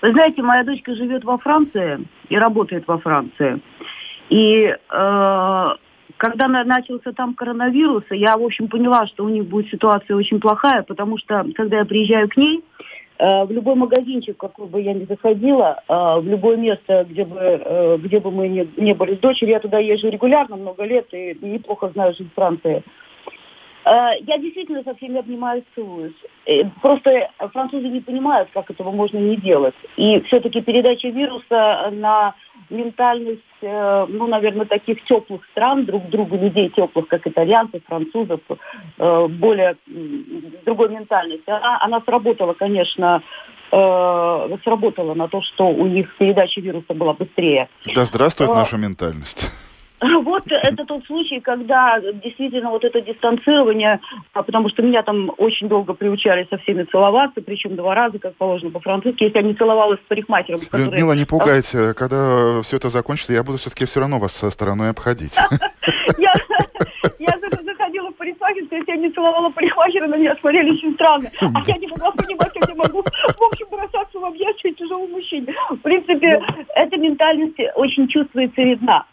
Вы 0.01 0.11
знаете, 0.11 0.43
моя 0.43 0.63
дочка 0.63 0.93
живет 0.95 1.23
во 1.23 1.37
Франции 1.39 2.07
и 2.29 2.37
работает 2.37 2.87
во 2.87 2.99
Франции. 2.99 3.59
И 4.29 4.65
э, 4.65 5.69
когда 6.17 6.47
начался 6.47 7.11
там 7.13 7.33
коронавирус, 7.33 8.03
я, 8.09 8.37
в 8.37 8.43
общем, 8.43 8.67
поняла, 8.67 9.07
что 9.07 9.23
у 9.23 9.29
них 9.29 9.45
будет 9.45 9.69
ситуация 9.69 10.15
очень 10.15 10.39
плохая, 10.39 10.83
потому 10.83 11.17
что, 11.17 11.45
когда 11.55 11.77
я 11.77 11.85
приезжаю 11.85 12.27
к 12.27 12.37
ней, 12.37 12.63
э, 13.19 13.45
в 13.45 13.51
любой 13.51 13.75
магазинчик, 13.75 14.37
какой 14.37 14.67
бы 14.67 14.81
я 14.81 14.93
ни 14.93 15.05
заходила, 15.05 15.81
э, 15.87 16.19
в 16.19 16.25
любое 16.27 16.57
место, 16.57 17.05
где 17.09 17.23
бы, 17.23 17.37
э, 17.39 17.97
где 17.99 18.19
бы 18.19 18.31
мы 18.31 18.47
не, 18.47 18.67
не 18.77 18.93
были 18.93 19.15
с 19.15 19.19
дочерью, 19.19 19.53
я 19.53 19.59
туда 19.59 19.79
езжу 19.79 20.09
регулярно, 20.09 20.55
много 20.55 20.83
лет, 20.83 21.07
и 21.11 21.37
неплохо 21.41 21.89
знаю 21.93 22.13
жизнь 22.13 22.31
Франции. 22.35 22.83
Я 23.89 24.37
действительно 24.37 24.83
со 24.83 24.95
всеми 24.95 25.19
обнимаюсь, 25.19 25.63
целуюсь. 25.75 26.15
Э, 26.45 26.63
просто 26.81 27.29
французы 27.53 27.87
не 27.87 28.01
понимают, 28.01 28.49
как 28.53 28.69
этого 28.69 28.91
можно 28.91 29.17
не 29.17 29.35
делать. 29.37 29.75
И 29.95 30.19
все-таки 30.21 30.61
передача 30.61 31.09
вируса 31.09 31.89
на 31.91 32.35
ментальность, 32.69 33.41
э, 33.61 34.05
ну, 34.09 34.27
наверное, 34.27 34.65
таких 34.65 35.03
теплых 35.05 35.41
стран, 35.51 35.85
друг 35.85 36.09
другу 36.09 36.37
людей 36.37 36.69
теплых, 36.69 37.07
как 37.07 37.27
итальянцев, 37.27 37.81
французов, 37.85 38.41
более 38.97 39.77
другой 40.65 40.89
ментальности, 40.89 41.49
она, 41.49 41.79
она 41.81 42.01
сработала, 42.01 42.53
конечно, 42.53 43.21
сработала 43.69 45.13
на 45.13 45.27
то, 45.27 45.41
что 45.41 45.67
у 45.67 45.85
них 45.87 46.15
передача 46.17 46.61
вируса 46.61 46.93
была 46.93 47.13
быстрее. 47.13 47.67
Да 47.93 48.05
здравствует 48.05 48.49
наша 48.51 48.77
ментальность. 48.77 49.66
Вот 50.23 50.43
это 50.47 50.85
тот 50.85 51.05
случай, 51.05 51.39
когда 51.39 51.99
действительно 51.99 52.69
вот 52.69 52.83
это 52.83 53.01
дистанцирование, 53.01 53.99
а, 54.33 54.43
потому 54.43 54.69
что 54.69 54.83
меня 54.83 55.03
там 55.03 55.31
очень 55.37 55.67
долго 55.67 55.93
приучали 55.93 56.47
со 56.49 56.57
всеми 56.57 56.83
целоваться, 56.83 57.41
причем 57.41 57.75
два 57.75 57.95
раза, 57.95 58.19
как 58.19 58.35
положено 58.35 58.71
по-французски, 58.71 59.23
если 59.23 59.37
я 59.37 59.43
не 59.43 59.53
целовалась 59.53 59.99
с 59.99 60.07
парикмахером. 60.07 60.59
Который... 60.59 60.85
Людмила, 60.85 61.13
не 61.13 61.25
пугайте, 61.25 61.93
когда 61.93 62.61
все 62.61 62.77
это 62.77 62.89
закончится, 62.89 63.33
я 63.33 63.43
буду 63.43 63.57
все-таки 63.57 63.85
все 63.85 63.99
равно 63.99 64.19
вас 64.19 64.33
со 64.33 64.49
стороной 64.49 64.89
обходить. 64.89 65.37
Я 66.17 66.33
заходила 67.87 68.09
в 68.09 68.15
парикмахерскую, 68.15 68.79
если 68.79 68.91
я 68.91 68.97
не 68.97 69.11
целовала 69.11 69.49
парикмахера, 69.49 70.07
на 70.07 70.15
меня 70.15 70.35
смотрели 70.39 70.71
очень 70.71 70.93
странно. 70.95 71.29
А 71.41 71.61
я 71.65 71.77
не 71.77 71.87
могла 71.87 72.11
понимать, 72.11 72.51
как 72.53 72.69
я 72.69 72.75
могу, 72.75 73.01
в 73.01 73.43
общем, 73.43 73.65
бросаться 73.69 74.19
в 74.19 74.25
объятия 74.25 74.71
тяжелому 74.73 75.07
мужчине. 75.07 75.53
В 75.69 75.77
принципе, 75.77 76.41
эта 76.75 76.97
ментальность 76.97 77.59
очень 77.75 78.07
чувствуется 78.07 78.61
видна. 78.61 79.05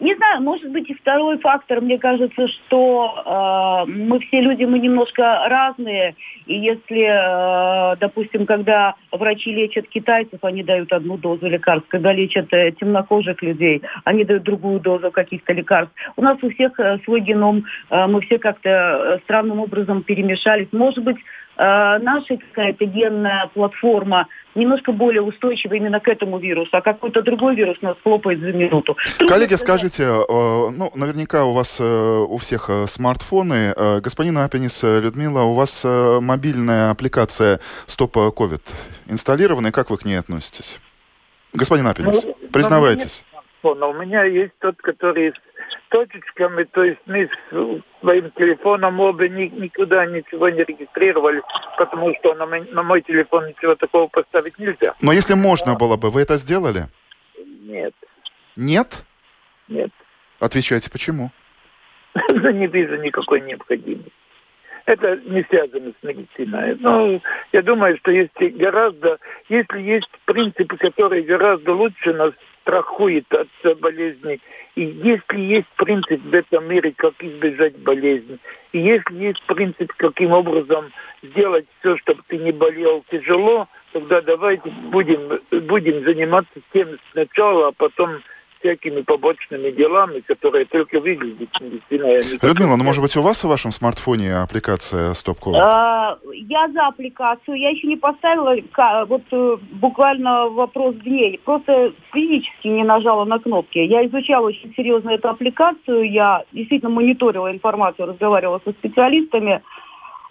Не 0.00 0.14
знаю, 0.14 0.42
может 0.42 0.70
быть 0.70 0.88
и 0.88 0.94
второй 0.94 1.38
фактор. 1.38 1.80
Мне 1.80 1.98
кажется, 1.98 2.46
что 2.46 3.84
э, 3.86 3.90
мы 3.90 4.20
все 4.20 4.40
люди, 4.40 4.62
мы 4.62 4.78
немножко 4.78 5.22
разные. 5.48 6.14
И 6.46 6.54
если, 6.54 7.92
э, 7.92 7.96
допустим, 7.98 8.46
когда 8.46 8.94
врачи 9.10 9.52
лечат 9.52 9.88
китайцев, 9.88 10.38
они 10.42 10.62
дают 10.62 10.92
одну 10.92 11.16
дозу 11.16 11.48
лекарств. 11.48 11.88
Когда 11.88 12.12
лечат 12.12 12.46
э, 12.52 12.70
темнокожих 12.78 13.42
людей, 13.42 13.82
они 14.04 14.22
дают 14.24 14.44
другую 14.44 14.78
дозу 14.78 15.10
каких-то 15.10 15.52
лекарств. 15.52 15.92
У 16.16 16.22
нас 16.22 16.38
у 16.42 16.50
всех 16.50 16.78
э, 16.78 16.98
свой 17.04 17.20
геном. 17.20 17.64
Э, 17.90 18.06
мы 18.06 18.20
все 18.20 18.38
как-то 18.38 18.70
э, 18.70 19.18
странным 19.24 19.58
образом 19.58 20.04
перемешались. 20.04 20.68
Может 20.70 21.02
быть, 21.02 21.16
э, 21.16 21.98
наша 21.98 22.36
какая-то 22.36 22.84
генная 22.84 23.50
платформа 23.52 24.28
немножко 24.58 24.92
более 24.92 25.22
устойчива 25.22 25.74
именно 25.74 26.00
к 26.00 26.08
этому 26.08 26.38
вирусу, 26.38 26.70
а 26.72 26.80
какой-то 26.80 27.22
другой 27.22 27.54
вирус 27.54 27.80
нас 27.80 27.96
хлопает 28.02 28.40
за 28.40 28.52
минуту. 28.52 28.96
Трудно 29.16 29.34
Коллеги, 29.34 29.54
сказать. 29.54 29.80
скажите, 29.80 30.02
э, 30.02 30.70
ну, 30.70 30.90
наверняка 30.94 31.44
у 31.44 31.52
вас 31.52 31.78
э, 31.80 32.26
у 32.28 32.36
всех 32.36 32.68
э, 32.68 32.86
смартфоны. 32.86 33.74
Господин 34.02 34.38
Апенис, 34.38 34.82
Людмила, 34.82 35.42
у 35.42 35.54
вас 35.54 35.84
мобильная 35.84 36.90
аппликация 36.90 37.60
Стоп 37.86 38.16
Ковид 38.34 38.62
инсталлирована, 39.08 39.68
и 39.68 39.70
как 39.70 39.90
вы 39.90 39.98
к 39.98 40.04
ней 40.04 40.16
относитесь? 40.16 40.78
Господин 41.52 41.86
Апенис, 41.86 42.24
ну, 42.24 42.48
признавайтесь. 42.52 43.24
Но 43.62 43.90
у 43.90 43.94
меня 43.94 44.24
есть 44.24 44.52
тот, 44.60 44.76
который 44.82 45.32
точечками, 45.88 46.64
то 46.64 46.84
есть 46.84 47.00
мы 47.06 47.28
с 47.28 48.00
своим 48.00 48.30
телефоном 48.32 49.00
оба 49.00 49.28
ни, 49.28 49.46
никуда 49.46 50.06
ничего 50.06 50.48
не 50.48 50.64
регистрировали, 50.64 51.42
потому 51.76 52.14
что 52.18 52.34
на 52.34 52.46
мой, 52.46 52.68
на 52.70 52.82
мой 52.82 53.02
телефон 53.02 53.48
ничего 53.48 53.74
такого 53.74 54.08
поставить 54.08 54.58
нельзя. 54.58 54.94
Но 55.00 55.12
если 55.12 55.34
можно 55.34 55.74
было 55.74 55.96
бы, 55.96 56.10
вы 56.10 56.22
это 56.22 56.36
сделали? 56.36 56.86
Нет. 57.62 57.94
Нет? 58.56 59.04
Нет. 59.68 59.90
Отвечайте, 60.40 60.90
почему? 60.90 61.30
Не 62.28 62.66
вижу 62.66 62.96
никакой 62.96 63.40
необходимости. 63.40 64.12
Это 64.86 65.16
не 65.26 65.42
связано 65.50 65.92
с 66.00 66.02
медициной. 66.02 66.74
Но 66.80 67.06
ну, 67.06 67.22
я 67.52 67.60
думаю, 67.60 67.98
что 67.98 68.10
есть 68.10 68.32
гораздо, 68.56 69.18
если 69.50 69.82
есть 69.82 70.08
принципы, 70.24 70.78
которые 70.78 71.24
гораздо 71.24 71.74
лучше 71.74 72.14
нас 72.14 72.32
страхует 72.68 73.24
от 73.32 73.80
болезни, 73.80 74.40
и 74.74 74.82
если 74.82 75.40
есть 75.40 75.68
принцип 75.76 76.20
в 76.22 76.34
этом 76.34 76.68
мире, 76.68 76.92
как 76.94 77.14
избежать 77.18 77.76
болезни, 77.78 78.38
и 78.72 78.78
если 78.78 79.16
есть 79.16 79.42
принцип, 79.46 79.90
каким 79.96 80.32
образом 80.32 80.92
сделать 81.22 81.64
все, 81.80 81.96
чтобы 81.96 82.22
ты 82.28 82.36
не 82.36 82.52
болел 82.52 83.02
тяжело, 83.10 83.68
тогда 83.92 84.20
давайте 84.20 84.68
будем, 84.68 85.40
будем 85.66 86.04
заниматься 86.04 86.60
тем 86.74 86.98
сначала, 87.12 87.68
а 87.68 87.72
потом 87.72 88.20
всякими 88.60 89.02
побочными 89.02 89.70
делами, 89.70 90.20
которые 90.20 90.64
только 90.64 91.00
выглядят 91.00 91.48
медициной. 91.60 92.20
Людмила, 92.42 92.76
ну 92.76 92.84
может 92.84 93.02
быть 93.02 93.16
у 93.16 93.22
вас 93.22 93.42
в 93.44 93.48
вашем 93.48 93.72
смартфоне 93.72 94.36
аппликация 94.36 95.12
COVID? 95.12 95.56
А, 95.56 96.18
я 96.32 96.68
за 96.68 96.86
аппликацию. 96.86 97.56
Я 97.56 97.70
еще 97.70 97.86
не 97.86 97.96
поставила, 97.96 98.56
вот 99.06 99.22
э, 99.30 99.56
буквально 99.72 100.48
вопрос 100.48 100.94
дней. 100.96 101.40
Просто 101.44 101.92
физически 102.12 102.68
не 102.68 102.84
нажала 102.84 103.24
на 103.24 103.38
кнопки. 103.38 103.78
Я 103.78 104.06
изучала 104.06 104.46
очень 104.46 104.72
серьезно 104.74 105.10
эту 105.10 105.28
аппликацию. 105.28 106.10
Я 106.10 106.44
действительно 106.52 106.90
мониторила 106.90 107.50
информацию, 107.50 108.08
разговаривала 108.08 108.60
со 108.64 108.72
специалистами. 108.72 109.62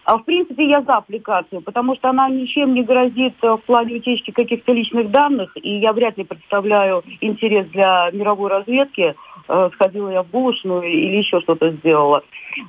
А 0.08 0.17
в 0.20 0.24
принципе, 0.24 0.70
я 0.70 0.82
за 0.84 0.98
аппликацию, 0.98 1.62
потому 1.62 1.93
что 1.96 2.10
она 2.10 2.30
ничем 2.30 2.74
не 2.74 2.82
грозит 2.82 3.34
э, 3.41 3.52
в 3.52 3.62
плане 3.65 3.96
утечки 3.96 4.32
каких-то 4.32 4.72
личных 4.72 5.12
данных, 5.12 5.52
и 5.56 5.80
я 5.80 5.91
вряд 5.91 6.17
ли 6.17 6.24
представляю 6.24 7.04
интерес 7.20 7.67
для 7.72 8.10
мировой 8.13 8.50
разведки. 8.50 9.15
Э, 9.50 9.70
сходила 9.74 10.08
я 10.08 10.24
в 10.24 10.28
булочную 10.28 10.84
или 10.84 11.17
еще 11.17 11.41
что-то 11.41 11.72
сделала. 11.72 12.24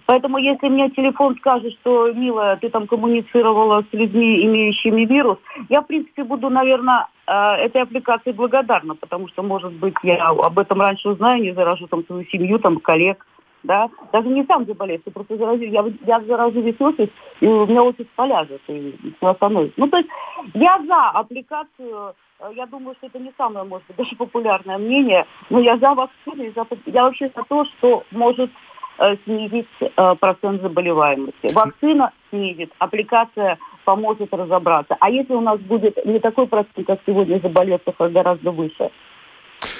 Поэтому, 0.06 0.38
если 0.38 0.68
мне 0.68 0.90
телефон 0.90 1.36
скажет, 1.36 1.74
что, 1.74 2.10
милая, 2.12 2.56
ты 2.56 2.70
там 2.70 2.88
коммуницировала 2.88 3.84
с 3.88 3.94
людьми, 3.94 4.44
имеющими 4.44 5.04
вирус, 5.04 5.38
я, 5.68 5.82
в 5.82 5.86
принципе, 5.86 6.24
буду, 6.24 6.50
наверное, 6.50 7.06
э, 7.28 7.32
этой 7.66 7.82
аппликации 7.82 8.32
благодарна, 8.32 8.96
потому 8.96 9.28
что, 9.28 9.44
может 9.44 9.74
быть, 9.74 9.94
я 10.02 10.26
об 10.26 10.58
этом 10.58 10.80
раньше 10.80 11.08
узнаю, 11.10 11.40
не 11.40 11.52
заражу 11.52 11.86
там 11.86 12.04
свою 12.04 12.24
семью, 12.24 12.58
там, 12.58 12.78
коллег 12.78 13.24
да, 13.68 13.90
даже 14.12 14.28
не 14.28 14.44
сам 14.44 14.64
заболеешь, 14.64 15.02
ты 15.04 15.10
просто 15.10 15.36
заразил, 15.36 15.70
я, 15.70 15.84
я 16.06 16.20
заражу 16.22 16.62
весь 16.62 16.80
офис, 16.80 17.10
и 17.40 17.46
у 17.46 17.66
меня 17.66 17.82
офис 17.82 18.06
поляжет, 18.16 18.62
и 18.66 18.96
все 19.18 19.26
остановится. 19.28 19.78
Ну, 19.78 19.88
то 19.88 19.98
есть 19.98 20.08
я 20.54 20.80
за 20.88 21.10
аппликацию, 21.10 22.14
э, 22.40 22.50
я 22.56 22.64
думаю, 22.66 22.96
что 22.96 23.08
это 23.08 23.18
не 23.18 23.30
самое, 23.36 23.66
может 23.66 23.86
быть, 23.86 23.96
даже 23.98 24.16
популярное 24.16 24.78
мнение, 24.78 25.26
но 25.50 25.60
я 25.60 25.76
за 25.76 25.94
вакцину, 25.94 26.50
за, 26.56 26.66
я 26.86 27.02
вообще 27.04 27.30
за 27.36 27.44
то, 27.44 27.66
что 27.66 28.04
может 28.10 28.50
э, 28.98 29.16
снизить 29.24 29.68
э, 29.80 30.14
процент 30.14 30.62
заболеваемости. 30.62 31.52
Вакцина 31.54 32.12
снизит, 32.30 32.72
аппликация 32.78 33.58
поможет 33.84 34.32
разобраться. 34.32 34.96
А 34.98 35.10
если 35.10 35.34
у 35.34 35.42
нас 35.42 35.60
будет 35.60 36.02
не 36.06 36.20
такой 36.20 36.46
процент, 36.46 36.86
как 36.86 37.00
сегодня 37.06 37.38
заболевших, 37.38 37.94
а 37.98 38.08
гораздо 38.08 38.50
выше, 38.50 38.90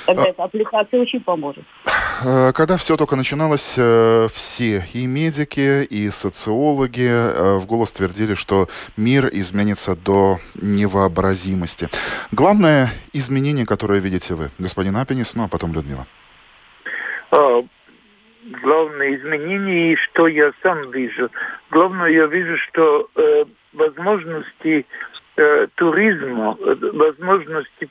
тогда 0.09 0.25
а... 0.25 0.29
эта 0.29 0.45
аппликация 0.45 1.01
очень 1.01 1.21
поможет. 1.21 1.65
Э, 2.25 2.53
когда 2.53 2.77
все 2.77 2.97
только 2.97 3.17
начиналось, 3.17 3.75
э, 3.77 4.29
все, 4.33 4.85
и 4.95 5.07
медики, 5.07 5.85
и 5.85 6.11
социологи 6.11 7.09
э, 7.09 7.59
в 7.59 7.67
голос 7.67 7.93
твердили, 7.93 8.35
что 8.35 8.69
мир 8.97 9.29
изменится 9.33 9.95
до 9.95 10.39
невообразимости. 10.55 11.89
Главное 12.33 12.89
изменение, 13.13 13.67
которое 13.67 14.01
видите 14.01 14.35
вы, 14.35 14.49
господин 14.59 14.97
Апенис, 14.97 15.35
ну 15.37 15.45
а 15.45 15.49
потом 15.49 15.75
Людмила. 15.75 16.07
А, 17.31 17.63
главное 18.63 19.15
изменение, 19.15 19.97
что 19.97 20.27
я 20.27 20.53
сам 20.63 20.91
вижу. 20.91 21.31
Главное, 21.71 22.09
я 22.09 22.27
вижу, 22.27 22.57
что 22.57 23.09
э, 23.15 23.45
возможности 23.75 24.87
э, 25.37 25.67
туризма, 25.75 26.57
возможности 26.95 27.91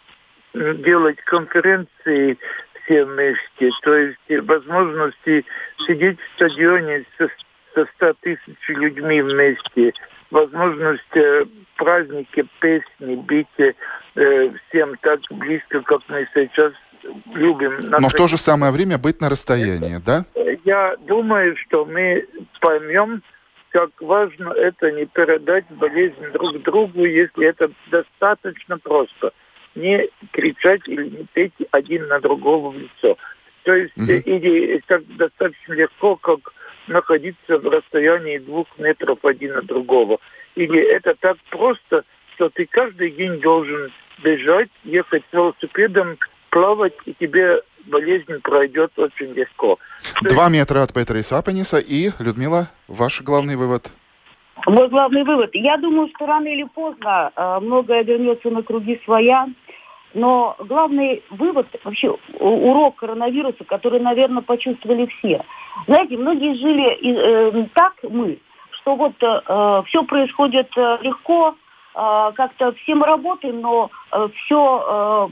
делать 0.84 1.18
конференции 1.26 2.38
все 2.84 3.06
вместе. 3.06 3.70
То 3.84 3.96
есть 3.96 4.48
возможности 4.48 5.46
сидеть 5.86 6.18
в 6.20 6.36
стадионе 6.36 7.06
со, 7.18 7.30
со 7.76 7.86
100 7.96 8.14
тысяч 8.22 8.70
людьми 8.70 9.22
вместе, 9.22 9.94
возможность 10.32 11.16
э, 11.16 11.46
праздники, 11.76 12.46
песни, 12.60 13.16
бить 13.16 13.48
э, 13.58 13.74
всем 14.70 14.96
так 15.02 15.20
близко, 15.32 15.82
как 15.82 16.02
мы 16.08 16.28
сейчас 16.34 16.74
любим. 17.34 17.80
Но 17.82 18.10
в 18.10 18.14
то 18.14 18.28
же 18.28 18.38
самое 18.38 18.72
время 18.72 18.98
быть 18.98 19.22
на 19.22 19.30
расстоянии, 19.30 19.98
да? 20.04 20.26
Я 20.66 20.96
думаю, 21.08 21.56
что 21.58 21.86
мы 21.86 22.28
поймем, 22.60 23.22
как 23.70 23.90
важно 24.02 24.50
это 24.50 24.92
не 24.92 25.06
передать 25.06 25.66
болезнь 25.70 26.32
друг 26.34 26.62
другу, 26.64 27.06
если 27.06 27.48
это 27.48 27.70
достаточно 27.92 28.78
просто 28.78 29.32
не 29.78 30.10
кричать 30.32 30.82
или 30.88 31.10
не 31.10 31.26
петь 31.34 31.54
один 31.72 32.08
на 32.08 32.20
другого 32.20 32.72
в 32.72 32.78
лицо. 32.78 33.18
То 33.64 33.74
есть 33.74 33.98
угу. 33.98 34.12
или 34.12 34.82
как 34.88 35.04
достаточно 35.18 35.74
легко, 35.74 36.16
как 36.16 36.40
находиться 36.88 37.60
в 37.60 37.68
расстоянии 37.68 38.38
двух 38.38 38.68
метров 38.78 39.24
один 39.24 39.58
от 39.58 39.66
другого. 39.66 40.20
Или 40.56 40.80
это 40.80 41.16
так 41.16 41.38
просто, 41.50 42.04
что 42.36 42.50
ты 42.50 42.66
каждый 42.66 43.12
день 43.12 43.40
должен 43.40 43.92
бежать, 44.24 44.70
ехать 44.84 45.24
с 45.30 45.34
велосипедом, 45.34 46.18
плавать, 46.50 46.94
и 47.06 47.14
тебе 47.14 47.62
болезнь 47.86 48.40
пройдет 48.42 48.92
очень 48.98 49.34
легко. 49.34 49.78
Два 50.22 50.50
метра 50.50 50.82
от 50.82 50.94
Петра 50.94 51.20
Исапаниса. 51.20 51.78
И, 51.78 52.10
Людмила, 52.20 52.70
ваш 52.88 53.22
главный 53.22 53.56
вывод? 53.56 53.92
Мой 54.66 54.90
главный 54.90 55.24
вывод. 55.24 55.52
Я 55.54 55.78
думаю, 55.78 56.10
что 56.16 56.26
рано 56.26 56.48
или 56.48 56.64
поздно 56.64 57.32
э, 57.36 57.60
многое 57.62 58.04
вернется 58.04 58.50
на 58.50 58.64
круги 58.64 59.00
своя. 59.06 59.48
Но 60.18 60.56
главный 60.58 61.24
вывод, 61.30 61.68
вообще 61.84 62.18
урок 62.40 62.96
коронавируса, 62.96 63.64
который, 63.66 64.00
наверное, 64.00 64.42
почувствовали 64.42 65.06
все. 65.06 65.44
Знаете, 65.86 66.18
многие 66.18 66.56
жили 66.56 67.62
э, 67.62 67.68
так 67.76 67.94
мы, 68.02 68.40
что 68.72 68.96
вот 68.96 69.14
э, 69.22 69.84
все 69.86 70.04
происходит 70.06 70.76
э, 70.76 70.98
легко, 71.04 71.56
э, 71.94 72.32
как-то 72.34 72.74
все 72.82 72.96
мы 72.96 73.06
работаем, 73.06 73.62
но 73.62 73.92
э, 74.12 74.28
все 74.34 75.30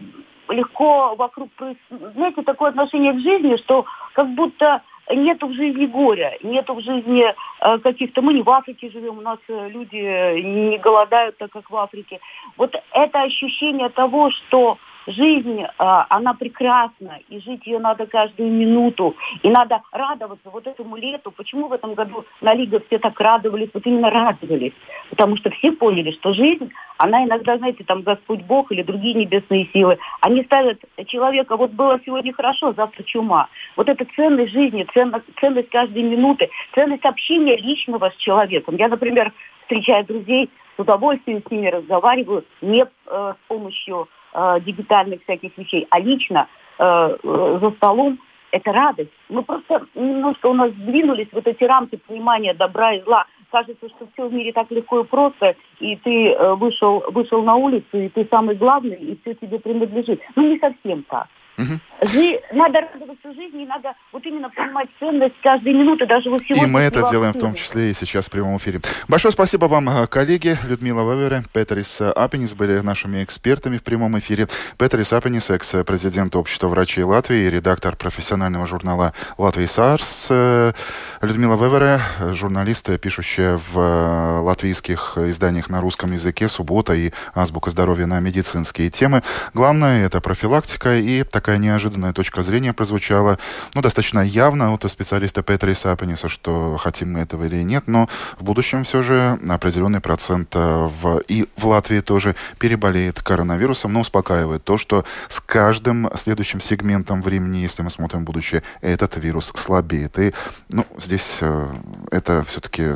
э, 0.49 0.53
легко 0.53 1.15
вокруг. 1.15 1.49
Знаете, 1.89 2.43
такое 2.43 2.69
отношение 2.69 3.13
к 3.13 3.19
жизни, 3.21 3.57
что 3.57 3.85
как 4.13 4.29
будто 4.35 4.83
нету 5.13 5.47
в 5.47 5.53
жизни 5.53 5.85
горя, 5.85 6.37
нету 6.41 6.73
в 6.73 6.81
жизни 6.81 7.25
э, 7.25 7.77
каких-то... 7.79 8.21
Мы 8.21 8.33
не 8.33 8.41
в 8.41 8.49
Африке 8.49 8.89
живем, 8.89 9.17
у 9.17 9.21
нас 9.21 9.39
э, 9.47 9.69
люди 9.69 9.95
не 10.41 10.77
голодают 10.77 11.37
так, 11.37 11.51
как 11.51 11.69
в 11.69 11.75
Африке. 11.75 12.19
Вот 12.57 12.75
это 12.91 13.21
ощущение 13.21 13.89
того, 13.89 14.31
что 14.31 14.77
жизнь, 15.07 15.61
э, 15.61 15.67
она 15.77 16.33
прекрасна, 16.33 17.19
и 17.29 17.39
жить 17.39 17.65
ее 17.65 17.79
надо 17.79 18.05
каждую 18.05 18.51
минуту, 18.51 19.15
и 19.43 19.49
надо 19.49 19.81
радоваться 19.91 20.49
вот 20.49 20.67
этому 20.67 20.95
лету. 20.95 21.31
Почему 21.31 21.67
в 21.67 21.73
этом 21.73 21.93
году 21.93 22.25
на 22.41 22.53
Лига 22.53 22.81
все 22.87 22.99
так 22.99 23.19
радовались? 23.19 23.69
Вот 23.73 23.85
именно 23.85 24.09
радовались, 24.09 24.73
потому 25.09 25.37
что 25.37 25.49
все 25.51 25.71
поняли, 25.71 26.11
что 26.11 26.33
жизнь, 26.33 26.71
она 26.97 27.25
иногда, 27.25 27.57
знаете, 27.57 27.83
там 27.83 28.01
Господь 28.01 28.41
Бог 28.41 28.71
или 28.71 28.81
другие 28.81 29.13
небесные 29.13 29.67
силы, 29.73 29.97
они 30.21 30.43
ставят 30.43 30.79
человека, 31.07 31.57
вот 31.57 31.71
было 31.71 31.99
сегодня 32.05 32.33
хорошо, 32.33 32.73
завтра 32.73 33.03
чума. 33.03 33.47
Вот 33.75 33.89
это 33.89 34.05
ценность 34.15 34.53
жизни, 34.53 34.87
ценность, 34.93 35.25
ценность 35.39 35.69
каждой 35.69 36.03
минуты, 36.03 36.49
ценность 36.73 37.05
общения 37.05 37.57
личного 37.57 38.09
с 38.09 38.15
человеком. 38.17 38.75
Я, 38.77 38.87
например, 38.87 39.33
встречаю 39.61 40.05
друзей, 40.05 40.49
с 40.75 40.79
удовольствием 40.79 41.41
с 41.45 41.51
ними 41.51 41.67
разговариваю, 41.67 42.45
не 42.61 42.83
э, 42.83 42.87
с 43.05 43.47
помощью 43.47 44.07
э, 44.35 44.59
дигитальных 44.61 45.23
всяких 45.23 45.57
вещей, 45.57 45.87
а 45.89 45.99
лично 45.99 46.47
э, 46.77 47.17
э, 47.23 47.59
за 47.61 47.71
столом 47.71 48.19
это 48.51 48.71
радость. 48.71 49.11
Мы 49.29 49.43
просто 49.43 49.85
немножко 49.95 50.47
у 50.47 50.53
нас 50.53 50.71
сдвинулись 50.71 51.27
вот 51.31 51.47
эти 51.47 51.63
рамки 51.63 51.97
понимания 52.07 52.53
добра 52.53 52.93
и 52.93 53.03
зла. 53.03 53.25
Кажется, 53.51 53.89
что 53.89 54.07
все 54.13 54.27
в 54.27 54.33
мире 54.33 54.53
так 54.53 54.69
легко 54.71 55.01
и 55.01 55.03
просто, 55.03 55.55
и 55.79 55.95
ты 55.97 56.35
вышел, 56.55 57.03
вышел 57.11 57.43
на 57.43 57.55
улицу, 57.55 57.97
и 57.97 58.09
ты 58.09 58.27
самый 58.29 58.55
главный, 58.55 58.97
и 58.97 59.19
все 59.21 59.33
тебе 59.35 59.59
принадлежит. 59.59 60.21
Ну, 60.35 60.47
не 60.49 60.59
совсем 60.59 61.03
так. 61.03 61.27
Угу. 61.57 61.79
Жи... 62.01 62.39
Надо 62.51 62.81
радоваться 62.81 63.33
жизни, 63.33 63.65
надо 63.65 63.93
вот 64.11 64.25
именно 64.25 64.49
понимать 64.49 64.89
ценность 64.99 65.35
каждой 65.41 65.73
минуты, 65.73 66.05
даже 66.05 66.29
вот 66.29 66.41
сегодня. 66.41 66.67
И 66.67 66.69
мы 66.69 66.81
это 66.81 67.09
делаем 67.09 67.33
в 67.33 67.39
том 67.39 67.55
числе 67.55 67.89
и 67.89 67.93
сейчас 67.93 68.27
в 68.27 68.31
прямом 68.31 68.57
эфире. 68.57 68.81
Большое 69.07 69.31
спасибо 69.31 69.65
вам, 69.65 69.89
э, 69.89 70.07
коллеги. 70.07 70.57
Людмила 70.67 71.03
Вавере, 71.03 71.43
Петрис 71.53 72.01
Апенис 72.01 72.53
были 72.53 72.79
нашими 72.79 73.23
экспертами 73.23 73.77
в 73.77 73.83
прямом 73.83 74.17
эфире. 74.19 74.47
Петрис 74.77 75.13
Апенис, 75.13 75.49
экс-президент 75.49 76.35
Общества 76.35 76.67
врачей 76.67 77.03
Латвии 77.03 77.47
и 77.47 77.49
редактор 77.49 77.95
профессионального 77.95 78.67
журнала 78.67 79.13
«Латвии 79.37 79.65
САРС». 79.65 80.27
Э, 80.29 80.73
Людмила 81.21 81.55
Вевере, 81.55 81.99
журналист, 82.33 82.99
пишущая 82.99 83.57
в 83.57 83.79
э, 83.79 84.39
латвийских 84.41 85.17
изданиях 85.17 85.69
на 85.69 85.81
русском 85.81 86.11
языке 86.11 86.47
«Суббота» 86.49 86.93
и 86.93 87.11
«Азбука 87.33 87.71
здоровья» 87.71 88.05
на 88.05 88.19
медицинские 88.19 88.89
темы. 88.89 89.23
Главное– 89.53 90.05
это 90.07 90.19
профилактика 90.21 90.95
и 90.97 91.23
такая 91.23 91.57
неожиданная 91.57 91.84
точка 92.13 92.43
зрения 92.43 92.73
прозвучала, 92.73 93.37
ну, 93.73 93.81
достаточно 93.81 94.19
явно 94.19 94.73
от 94.73 94.89
специалиста 94.89 95.43
Петра 95.43 95.71
Исапениса, 95.71 96.29
что 96.29 96.77
хотим 96.77 97.13
мы 97.13 97.19
этого 97.19 97.45
или 97.45 97.61
нет, 97.63 97.83
но 97.87 98.09
в 98.39 98.43
будущем 98.43 98.83
все 98.83 99.01
же 99.01 99.39
определенный 99.49 99.99
процент 99.99 100.55
э, 100.55 100.89
в, 101.01 101.19
и 101.27 101.47
в 101.57 101.67
Латвии 101.67 101.99
тоже 101.99 102.35
переболеет 102.59 103.21
коронавирусом, 103.21 103.93
но 103.93 104.01
успокаивает 104.01 104.63
то, 104.63 104.77
что 104.77 105.05
с 105.27 105.39
каждым 105.39 106.09
следующим 106.15 106.61
сегментом 106.61 107.21
времени, 107.21 107.57
если 107.57 107.81
мы 107.81 107.89
смотрим 107.89 108.25
будущее, 108.25 108.63
этот 108.81 109.17
вирус 109.17 109.51
слабеет. 109.55 110.17
И 110.19 110.33
ну, 110.69 110.85
здесь 110.97 111.37
э, 111.41 111.67
это 112.11 112.43
все-таки 112.43 112.95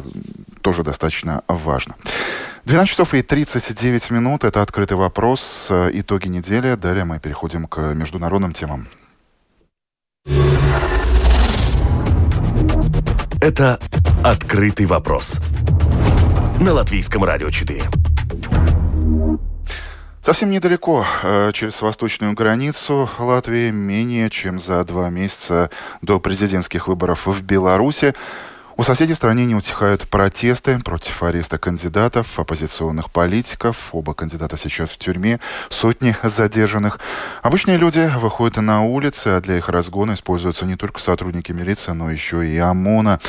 тоже 0.61 0.83
достаточно 0.83 1.43
важно. 1.47 1.95
12 2.65 2.89
часов 2.89 3.13
и 3.13 3.21
39 3.21 4.11
минут. 4.11 4.43
Это 4.43 4.61
открытый 4.61 4.97
вопрос. 4.97 5.67
Итоги 5.69 6.27
недели. 6.27 6.75
Далее 6.75 7.05
мы 7.05 7.19
переходим 7.19 7.67
к 7.67 7.93
международным 7.93 8.53
темам. 8.53 8.87
Это 13.41 13.79
«Открытый 14.23 14.85
вопрос» 14.85 15.39
на 16.59 16.73
Латвийском 16.73 17.23
радио 17.23 17.49
4. 17.49 17.83
Совсем 20.21 20.51
недалеко, 20.51 21.05
э, 21.23 21.51
через 21.53 21.81
восточную 21.81 22.33
границу 22.33 23.09
Латвии, 23.17 23.71
менее 23.71 24.29
чем 24.29 24.59
за 24.59 24.83
два 24.83 25.09
месяца 25.09 25.71
до 26.01 26.19
президентских 26.19 26.87
выборов 26.89 27.25
в 27.25 27.41
Беларуси, 27.41 28.13
у 28.79 28.83
соседей 28.83 29.11
в 29.11 29.17
стране 29.17 29.45
не 29.45 29.55
утихают 29.55 30.07
протесты 30.07 30.79
против 30.79 31.21
ареста 31.21 31.57
кандидатов, 31.57 32.39
оппозиционных 32.39 33.11
политиков. 33.11 33.89
Оба 33.91 34.13
кандидата 34.13 34.55
сейчас 34.55 34.91
в 34.91 34.97
тюрьме, 34.97 35.41
сотни 35.67 36.15
задержанных. 36.23 37.01
Обычные 37.41 37.75
люди 37.75 38.09
выходят 38.19 38.55
на 38.55 38.83
улицы, 38.83 39.27
а 39.27 39.41
для 39.41 39.57
их 39.57 39.67
разгона 39.67 40.13
используются 40.13 40.65
не 40.65 40.77
только 40.77 41.01
сотрудники 41.01 41.51
милиции, 41.51 41.91
но 41.91 42.09
еще 42.09 42.47
и 42.47 42.57
ОМОНа. 42.57 43.19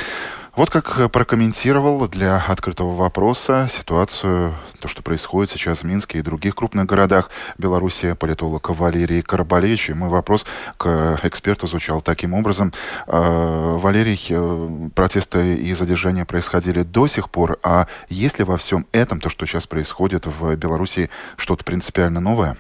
Вот 0.60 0.68
как 0.68 0.98
э, 0.98 1.08
прокомментировал 1.08 2.06
для 2.06 2.36
открытого 2.36 2.94
вопроса 2.94 3.66
ситуацию, 3.70 4.52
то, 4.78 4.88
что 4.88 5.02
происходит 5.02 5.50
сейчас 5.50 5.80
в 5.80 5.84
Минске 5.84 6.18
и 6.18 6.22
других 6.22 6.54
крупных 6.54 6.84
городах 6.84 7.30
Беларуси, 7.56 8.12
политолог 8.12 8.68
Валерий 8.68 9.22
Карабалевич. 9.22 9.88
И 9.88 9.94
мой 9.94 10.10
вопрос 10.10 10.44
к 10.76 11.18
эксперту 11.22 11.66
звучал 11.66 12.02
таким 12.02 12.34
образом. 12.34 12.74
Э, 13.06 13.76
Валерий, 13.78 14.20
э, 14.28 14.90
протесты 14.94 15.54
и 15.54 15.72
задержания 15.72 16.26
происходили 16.26 16.82
до 16.82 17.06
сих 17.06 17.30
пор, 17.30 17.58
а 17.62 17.86
есть 18.10 18.38
ли 18.38 18.44
во 18.44 18.58
всем 18.58 18.84
этом, 18.92 19.18
то, 19.18 19.30
что 19.30 19.46
сейчас 19.46 19.66
происходит 19.66 20.26
в 20.26 20.56
Беларуси, 20.56 21.08
что-то 21.38 21.64
принципиально 21.64 22.20
новое? 22.20 22.58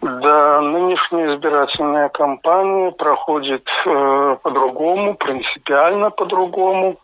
Да, 0.00 0.47
нынешняя 0.60 1.34
избирательная 1.34 2.08
кампания 2.08 2.90
проходит 2.92 3.66
э, 3.86 4.36
по-другому, 4.42 5.14
принципиально 5.14 6.10
по-другому. 6.10 6.96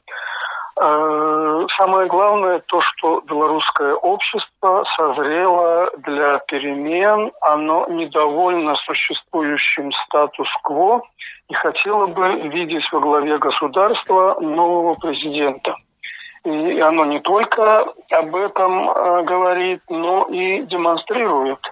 Э, 0.80 1.66
самое 1.76 2.08
главное 2.08 2.62
то, 2.66 2.80
что 2.80 3.20
белорусское 3.20 3.94
общество 3.94 4.84
созрело 4.96 5.90
для 5.98 6.38
перемен, 6.48 7.32
оно 7.40 7.86
недовольно 7.88 8.74
существующим 8.76 9.92
статус-кво 10.06 11.02
и 11.48 11.54
хотело 11.54 12.06
бы 12.06 12.48
видеть 12.48 12.90
во 12.92 13.00
главе 13.00 13.38
государства 13.38 14.38
нового 14.40 14.94
президента. 14.94 15.76
И 16.44 16.80
оно 16.80 17.04
не 17.06 17.20
только 17.20 17.86
об 18.10 18.36
этом 18.36 18.90
э, 18.90 19.22
говорит, 19.22 19.80
но 19.88 20.24
и 20.30 20.62
демонстрирует– 20.62 21.60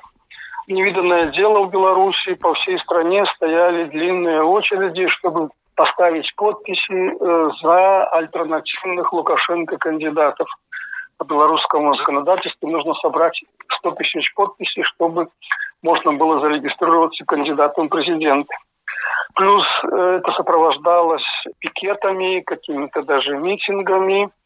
невиданное 0.67 1.27
дело 1.33 1.65
в 1.65 1.71
Беларуси. 1.71 2.35
По 2.35 2.55
всей 2.55 2.79
стране 2.81 3.25
стояли 3.37 3.85
длинные 3.85 4.43
очереди, 4.43 5.09
чтобы 5.09 5.51
поставить 5.75 6.35
подписи 6.37 6.93
э, 6.93 7.51
за 7.63 8.07
альтернативных 8.09 9.13
Лукашенко 9.13 9.79
кандидатов. 9.79 10.49
По 11.19 11.25
белорусскому 11.25 11.95
законодательству 11.95 12.69
нужно 12.69 12.95
собрать 12.95 13.41
100 13.79 13.91
тысяч 13.93 14.33
подписей, 14.35 14.83
чтобы 14.83 15.29
можно 15.83 16.13
было 16.13 16.41
зарегистрироваться 16.41 17.25
кандидатом 17.25 17.89
президента. 17.89 18.55
Плюс 19.35 19.67
э, 19.85 20.21
это 20.21 20.33
сопровождалось 20.33 21.25
пикетами, 21.59 22.41
какими-то 22.41 23.03
даже 23.03 23.37
митингами– 23.39 24.29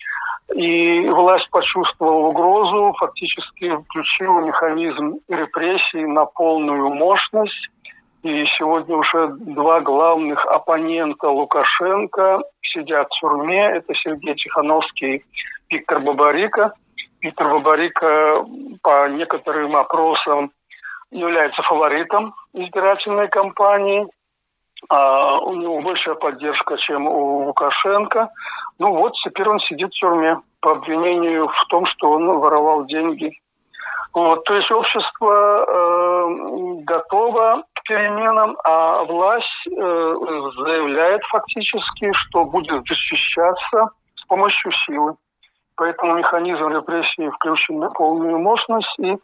и 0.55 1.09
власть 1.09 1.51
почувствовала 1.51 2.29
угрозу, 2.29 2.95
фактически 2.99 3.77
включила 3.77 4.41
механизм 4.41 5.19
репрессий 5.29 6.07
на 6.07 6.25
полную 6.25 6.95
мощность. 6.95 7.69
И 8.23 8.45
сегодня 8.59 8.97
уже 8.97 9.29
два 9.29 9.81
главных 9.81 10.45
оппонента 10.47 11.29
Лукашенко 11.29 12.43
сидят 12.63 13.09
в 13.11 13.21
тюрьме. 13.21 13.67
Это 13.67 13.95
Сергей 13.95 14.35
Тихановский 14.35 15.17
и 15.17 15.25
Виктор 15.71 16.01
Бабарика. 16.01 16.73
Виктор 17.21 17.49
Бабарика 17.49 18.45
по 18.83 19.09
некоторым 19.09 19.77
опросам 19.77 20.51
является 21.11 21.63
фаворитом 21.63 22.35
избирательной 22.53 23.29
кампании. 23.29 24.07
А 24.89 25.39
у 25.39 25.55
него 25.55 25.81
большая 25.81 26.15
поддержка, 26.15 26.77
чем 26.79 27.07
у 27.07 27.47
Лукашенко. 27.47 28.31
Ну 28.79 28.95
вот, 28.95 29.13
теперь 29.25 29.49
он 29.49 29.59
сидит 29.61 29.89
в 29.89 29.99
тюрьме 29.99 30.39
по 30.61 30.73
обвинению 30.73 31.49
в 31.49 31.65
том, 31.69 31.87
что 31.87 32.11
он 32.11 32.27
воровал 32.27 32.85
деньги. 32.87 33.33
Вот, 34.13 34.45
то 34.45 34.55
есть 34.55 34.71
общество 34.71 35.65
э, 35.69 36.29
готово 36.85 37.65
к 37.75 37.83
переменам, 37.83 38.57
а 38.65 39.05
власть 39.05 39.67
э, 39.67 39.71
заявляет 39.71 41.23
фактически, 41.25 42.13
что 42.13 42.45
будет 42.47 42.87
защищаться 42.89 43.91
с 44.15 44.25
помощью 44.27 44.73
силы. 44.73 45.17
Поэтому 45.77 46.15
механизм 46.15 46.69
репрессии 46.69 47.29
включен 47.29 47.79
на 47.79 47.91
полную 47.91 48.39
мощность, 48.39 48.99
и 48.99 49.19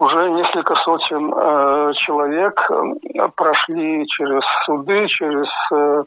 уже 0.00 0.30
несколько 0.30 0.74
сотен 0.74 1.32
э, 1.32 1.92
человек 1.94 2.68
э, 2.68 3.28
прошли 3.36 4.04
через 4.08 4.42
суды, 4.64 5.06
через 5.06 5.46
э, 5.72 6.02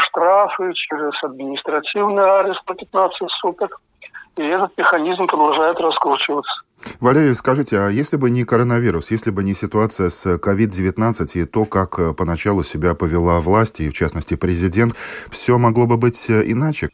штрафы, 0.00 0.72
через 0.74 1.22
административный 1.22 2.24
арест 2.24 2.62
на 2.68 2.74
15 2.74 3.30
суток. 3.40 3.80
И 4.36 4.42
этот 4.42 4.76
механизм 4.76 5.26
продолжает 5.26 5.78
раскручиваться. 5.80 6.62
Валерий, 7.00 7.34
скажите, 7.34 7.78
а 7.78 7.88
если 7.88 8.16
бы 8.18 8.28
не 8.28 8.44
коронавирус, 8.44 9.10
если 9.10 9.30
бы 9.30 9.42
не 9.42 9.54
ситуация 9.54 10.10
с 10.10 10.26
COVID-19 10.26 11.26
и 11.34 11.44
то, 11.46 11.64
как 11.64 11.98
э, 11.98 12.12
поначалу 12.12 12.62
себя 12.62 12.94
повела 12.94 13.40
власть, 13.40 13.80
и 13.80 13.88
в 13.88 13.94
частности 13.94 14.36
президент, 14.36 14.94
все 15.30 15.56
могло 15.58 15.86
бы 15.86 15.96
быть 15.96 16.28
э, 16.28 16.42
иначе? 16.44 16.90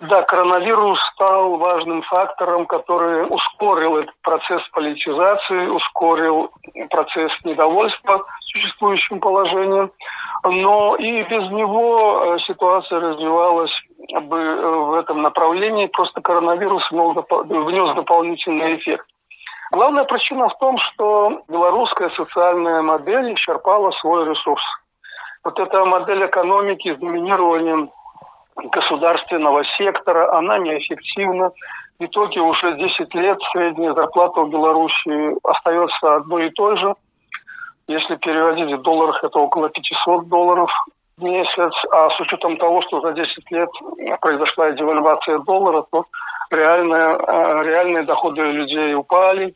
Да, 0.00 0.22
коронавирус 0.22 1.00
стал 1.14 1.56
важным 1.56 2.02
фактором, 2.02 2.66
который 2.66 3.26
ускорил 3.30 3.96
этот 3.96 4.14
процесс 4.20 4.62
политизации, 4.72 5.68
ускорил 5.68 6.50
процесс 6.90 7.32
недовольства 7.44 8.26
существующим 8.40 9.20
положением. 9.20 9.90
Но 10.44 10.96
и 10.96 11.22
без 11.22 11.50
него 11.50 12.36
э, 12.36 12.38
ситуация 12.40 13.00
развивалась 13.00 13.72
бы 14.22 14.38
э, 14.38 14.68
в 14.68 14.94
этом 14.94 15.22
направлении. 15.22 15.86
Просто 15.86 16.20
коронавирус 16.20 16.90
внес 16.90 17.94
дополнительный 17.94 18.76
эффект. 18.76 19.06
Главная 19.72 20.04
причина 20.04 20.50
в 20.50 20.58
том, 20.58 20.76
что 20.78 21.42
белорусская 21.48 22.10
социальная 22.10 22.82
модель 22.82 23.32
исчерпала 23.32 23.92
свой 23.92 24.28
ресурс. 24.28 24.62
Вот 25.42 25.58
эта 25.58 25.84
модель 25.86 26.26
экономики 26.26 26.94
с 26.94 26.98
доминированием 26.98 27.90
государственного 28.56 29.64
сектора, 29.78 30.36
она 30.36 30.58
неэффективна. 30.58 31.50
В 31.98 32.04
итоге 32.04 32.40
уже 32.40 32.76
10 32.76 33.14
лет 33.14 33.38
средняя 33.52 33.94
зарплата 33.94 34.40
в 34.42 34.50
Беларуси 34.50 35.36
остается 35.42 36.16
одной 36.16 36.48
и 36.48 36.50
той 36.50 36.76
же. 36.78 36.94
Если 37.88 38.16
переводить 38.16 38.78
в 38.78 38.82
долларах, 38.82 39.22
это 39.22 39.38
около 39.38 39.68
500 39.68 40.28
долларов 40.28 40.70
в 41.16 41.22
месяц. 41.22 41.72
А 41.92 42.10
с 42.10 42.20
учетом 42.20 42.56
того, 42.56 42.82
что 42.82 43.00
за 43.00 43.12
10 43.12 43.50
лет 43.50 43.70
произошла 44.20 44.72
девальвация 44.72 45.38
доллара, 45.38 45.84
то 45.90 46.04
реальные, 46.50 47.16
э, 47.16 47.62
реальные 47.64 48.02
доходы 48.02 48.42
людей 48.42 48.94
упали. 48.94 49.54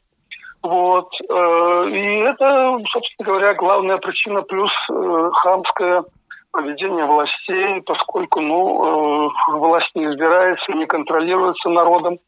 Вот. 0.63 1.11
Э, 1.29 1.89
и 1.91 2.21
это, 2.21 2.79
собственно 2.91 3.27
говоря, 3.27 3.55
главная 3.55 3.99
причина, 3.99 4.43
плюс 4.43 4.73
э, 4.91 5.31
хамское 5.33 6.05
поведение 6.51 7.05
властей, 7.07 7.83
поскольку 7.83 8.41
ну, 8.41 9.29
э, 9.29 9.31
власть 9.53 9.91
не 9.95 10.05
избирается, 10.07 10.73
не 10.73 10.87
контролируется 10.87 11.69
народом, 11.69 12.19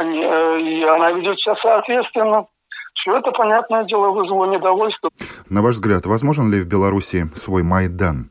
и 0.00 0.82
она 0.84 1.10
ведет 1.12 1.40
себя 1.40 1.56
соответственно. 1.60 2.46
Все 2.94 3.16
это, 3.16 3.30
понятное 3.30 3.84
дело, 3.84 4.10
вызвало 4.10 4.46
недовольство. 4.46 5.10
На 5.50 5.62
ваш 5.62 5.76
взгляд, 5.76 6.06
возможен 6.06 6.50
ли 6.50 6.60
в 6.60 6.68
Беларуси 6.68 7.24
свой 7.34 7.62
Майдан? 7.62 8.30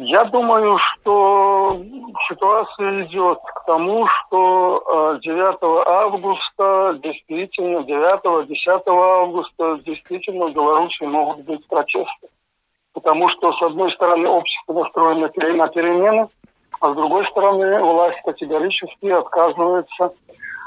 Я 0.00 0.24
думаю, 0.24 0.78
что 0.78 1.84
ситуация 2.28 3.04
идет 3.04 3.38
к 3.54 3.64
тому, 3.66 4.06
что 4.06 5.18
9 5.20 5.58
э, 5.60 5.90
августа 5.90 7.00
действительно, 7.02 7.78
9-10 7.78 8.82
августа 8.86 9.80
действительно 9.84 10.46
в 10.46 10.52
Беларуси 10.52 11.02
могут 11.02 11.44
быть 11.44 11.66
протесты. 11.66 12.28
Потому 12.98 13.28
что, 13.28 13.52
с 13.52 13.62
одной 13.62 13.92
стороны, 13.92 14.28
общество 14.28 14.72
настроено 14.72 15.20
на 15.20 15.68
перемены, 15.68 16.28
а 16.80 16.92
с 16.92 16.96
другой 16.96 17.24
стороны, 17.28 17.80
власть 17.80 18.18
категорически 18.24 19.06
отказывается 19.06 20.14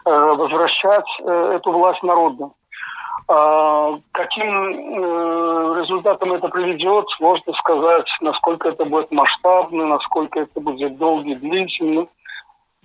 э, 0.06 0.10
возвращать 0.10 1.06
э, 1.20 1.54
эту 1.58 1.74
власть 1.74 2.02
народу. 2.04 2.54
А, 3.28 4.00
каким 4.14 4.46
э, 4.46 5.82
результатом 5.82 6.32
это 6.32 6.48
приведет, 6.48 7.06
сложно 7.18 7.52
сказать, 7.54 8.08
насколько 8.22 8.70
это 8.70 8.86
будет 8.86 9.12
масштабный, 9.12 9.86
насколько 9.88 10.40
это 10.40 10.62
будет 10.62 10.98
долгий, 10.98 11.36
длительный 11.36 12.08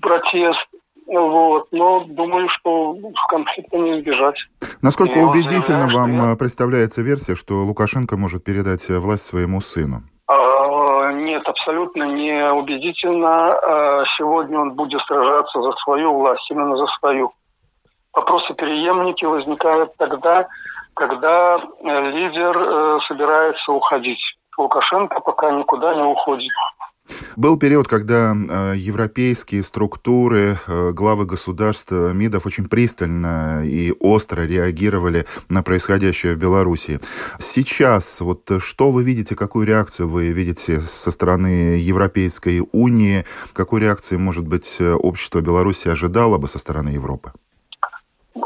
протест. 0.00 0.66
Вот. 1.06 1.68
Но 1.70 2.04
думаю, 2.04 2.48
что 2.48 2.96
конфликта 3.28 3.78
не 3.78 4.00
избежать. 4.00 4.36
Насколько 4.82 5.18
убедительно 5.18 5.86
вам 5.92 6.12
я... 6.12 6.32
Э, 6.32 6.36
представляется 6.36 7.02
версия, 7.02 7.34
что 7.34 7.64
Лукашенко 7.64 8.16
может 8.16 8.44
передать 8.44 8.88
э, 8.90 8.98
власть 8.98 9.24
своему 9.26 9.60
сыну? 9.60 10.02
А, 10.28 11.12
нет, 11.12 11.42
абсолютно 11.46 12.02
не 12.04 12.52
убедительно. 12.52 13.52
А, 13.52 14.04
сегодня 14.18 14.58
он 14.58 14.72
будет 14.72 15.00
сражаться 15.02 15.62
за 15.62 15.72
свою 15.84 16.12
власть, 16.14 16.50
именно 16.50 16.76
за 16.76 16.86
свою 16.98 17.32
вопросы 18.12 18.54
преемники 18.54 19.24
возникают 19.24 19.94
тогда, 19.98 20.48
когда 20.94 21.58
э, 21.58 22.10
лидер 22.10 23.00
собирается 23.06 23.72
уходить. 23.72 24.20
Лукашенко 24.58 25.20
пока 25.20 25.50
никуда 25.50 25.94
не 25.94 26.02
уходит. 26.02 26.50
Был 27.36 27.58
период, 27.58 27.88
когда 27.88 28.32
э, 28.32 28.76
европейские 28.76 29.62
структуры, 29.62 30.56
э, 30.66 30.92
главы 30.92 31.26
государств, 31.26 31.92
э, 31.92 32.12
МИДов 32.12 32.46
очень 32.46 32.68
пристально 32.68 33.62
и 33.64 33.92
остро 34.00 34.42
реагировали 34.42 35.26
на 35.48 35.62
происходящее 35.62 36.34
в 36.34 36.38
Беларуси. 36.38 37.00
Сейчас 37.38 38.20
вот 38.20 38.50
что 38.60 38.90
вы 38.90 39.04
видите, 39.04 39.36
какую 39.36 39.66
реакцию 39.66 40.08
вы 40.08 40.28
видите 40.28 40.80
со 40.80 41.10
стороны 41.10 41.78
Европейской 41.78 42.62
Унии, 42.72 43.24
какую 43.52 43.82
реакцию, 43.82 44.20
может 44.20 44.46
быть, 44.46 44.80
общество 44.80 45.40
Беларуси 45.40 45.88
ожидало 45.88 46.38
бы 46.38 46.48
со 46.48 46.58
стороны 46.58 46.90
Европы? 46.90 47.32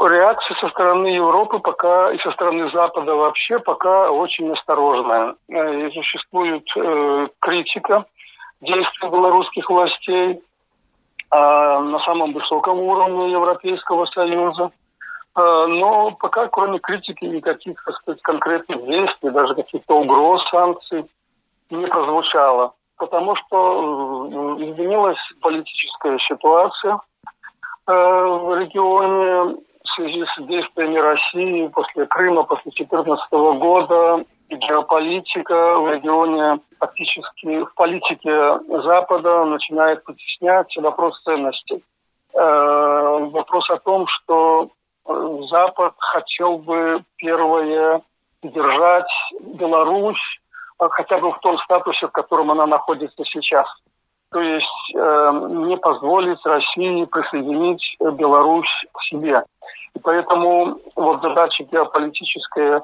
реакция 0.07 0.55
со 0.57 0.69
стороны 0.69 1.07
Европы 1.07 1.59
пока 1.59 2.11
и 2.11 2.17
со 2.19 2.31
стороны 2.31 2.69
Запада 2.71 3.15
вообще 3.15 3.59
пока 3.59 4.11
очень 4.11 4.51
осторожная. 4.51 5.35
Э, 5.49 5.87
и 5.87 5.91
существует 5.93 6.63
э, 6.75 7.27
критика 7.39 8.05
действий 8.61 9.09
белорусских 9.09 9.69
властей 9.69 10.33
э, 10.33 10.39
на 11.31 11.99
самом 11.99 12.33
высоком 12.33 12.79
уровне 12.79 13.31
Европейского 13.31 14.05
Союза. 14.07 14.71
Э, 15.35 15.65
но 15.67 16.11
пока 16.11 16.47
кроме 16.47 16.79
критики 16.79 17.25
никаких, 17.25 17.83
так 17.83 17.95
сказать, 17.95 18.21
конкретных 18.21 18.85
действий, 18.85 19.31
даже 19.31 19.55
каких-то 19.55 19.95
угроз, 19.95 20.43
санкций 20.49 21.05
не 21.69 21.87
прозвучало. 21.87 22.73
Потому 22.97 23.35
что 23.35 24.29
э, 24.57 24.63
изменилась 24.63 25.19
политическая 25.41 26.19
ситуация 26.19 26.99
э, 27.87 27.91
в 27.91 28.59
регионе, 28.59 29.57
в 29.83 29.95
связи 29.95 30.23
с 30.23 30.41
действиями 30.45 30.97
России 30.97 31.67
после 31.67 32.05
Крыма, 32.05 32.43
после 32.43 32.71
2014 32.71 33.31
года, 33.31 34.23
геополитика 34.55 35.79
в 35.79 35.91
регионе 35.91 36.59
фактически 36.79 37.63
в 37.63 37.73
политике 37.75 38.59
Запада 38.83 39.45
начинает 39.45 40.03
потеснять 40.03 40.75
вопрос 40.77 41.21
ценностей. 41.23 41.83
Э, 42.33 43.29
вопрос 43.31 43.69
о 43.69 43.77
том, 43.77 44.07
что 44.07 44.69
Запад 45.49 45.93
хотел 45.97 46.57
бы 46.57 47.03
первое 47.17 48.01
держать 48.43 49.09
Беларусь 49.41 50.39
хотя 50.89 51.19
бы 51.19 51.31
в 51.31 51.39
том 51.39 51.57
статусе, 51.59 52.07
в 52.07 52.11
котором 52.11 52.51
она 52.51 52.65
находится 52.65 53.23
сейчас. 53.25 53.67
То 54.31 54.41
есть 54.41 54.95
э, 54.95 55.31
не 55.67 55.77
позволить 55.77 56.43
России 56.45 57.05
присоединить 57.05 57.83
Беларусь 57.99 58.85
к 58.93 59.03
себе. 59.03 59.43
И 59.93 59.99
поэтому 59.99 60.79
вот 60.95 61.21
задача 61.21 61.63
геополитическая 61.65 62.83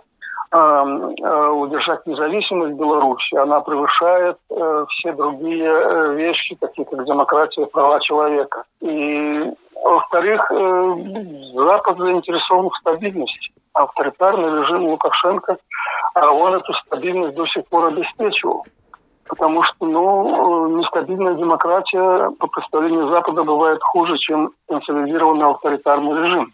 удержать 0.52 2.06
независимость 2.06 2.76
Беларуси, 2.76 3.36
она 3.36 3.60
превышает 3.62 4.38
э, 4.50 4.86
все 4.90 5.12
другие 5.12 5.68
э, 5.68 6.16
вещи, 6.16 6.58
такие 6.60 6.86
как 6.86 7.06
демократия 7.06 7.66
права 7.66 8.00
человека. 8.00 8.64
И, 8.82 9.54
во-вторых, 9.84 10.52
э, 10.52 10.96
Запад 11.54 11.98
заинтересован 11.98 12.70
в 12.70 12.78
стабильности. 12.78 13.52
Авторитарный 13.74 14.62
режим 14.62 14.88
Лукашенко, 14.88 15.58
а 16.16 16.32
он 16.32 16.56
эту 16.56 16.74
стабильность 16.74 17.36
до 17.36 17.46
сих 17.48 17.68
пор 17.68 17.88
обеспечивал. 17.88 18.66
Потому 19.28 19.62
что, 19.64 19.86
ну, 19.86 20.78
нестабильная 20.78 21.36
демократия 21.36 22.32
по 22.40 22.48
представлению 22.48 23.10
Запада 23.10 23.44
бывает 23.44 23.80
хуже, 23.84 24.18
чем 24.18 24.52
консолидированный 24.68 25.48
авторитарный 25.48 26.24
режим. 26.24 26.54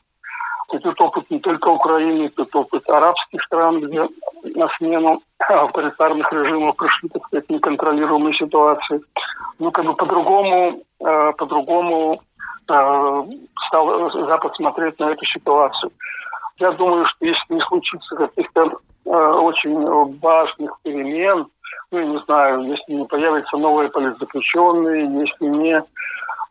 Этот 0.74 1.00
опыт 1.00 1.30
не 1.30 1.40
только 1.40 1.68
Украины, 1.68 2.26
этот 2.26 2.56
опыт 2.56 2.90
арабских 2.90 3.44
стран, 3.44 3.80
где 3.80 4.08
на 4.56 4.68
смену 4.78 5.22
авторитарных 5.38 6.34
режимов 6.34 6.76
пришли, 6.78 7.10
так 7.10 7.24
сказать, 7.28 7.50
неконтролируемые 7.50 8.34
ситуации. 8.34 9.02
Ну, 9.60 9.72
как 9.72 9.86
бы 9.86 9.94
по-другому, 9.96 10.82
э, 11.00 11.34
по-другому 11.38 12.22
э, 12.70 13.24
стал 13.68 14.12
Запад 14.12 14.56
смотреть 14.56 15.00
на 15.00 15.12
эту 15.12 15.26
ситуацию. 15.26 15.92
Я 16.58 16.72
думаю, 16.72 17.06
что 17.06 17.26
если 17.26 17.54
не 17.54 17.62
случится 17.62 18.16
каких-то 18.16 18.80
э, 19.06 19.10
очень 19.10 20.20
важных 20.20 20.76
перемен, 20.82 21.46
ну, 21.92 22.00
я 22.00 22.06
не 22.06 22.18
знаю, 22.26 22.64
если 22.64 22.94
не 22.94 23.06
появятся 23.06 23.58
новые 23.58 23.90
политзаключенные, 23.90 25.22
если 25.22 25.46
не 25.46 25.84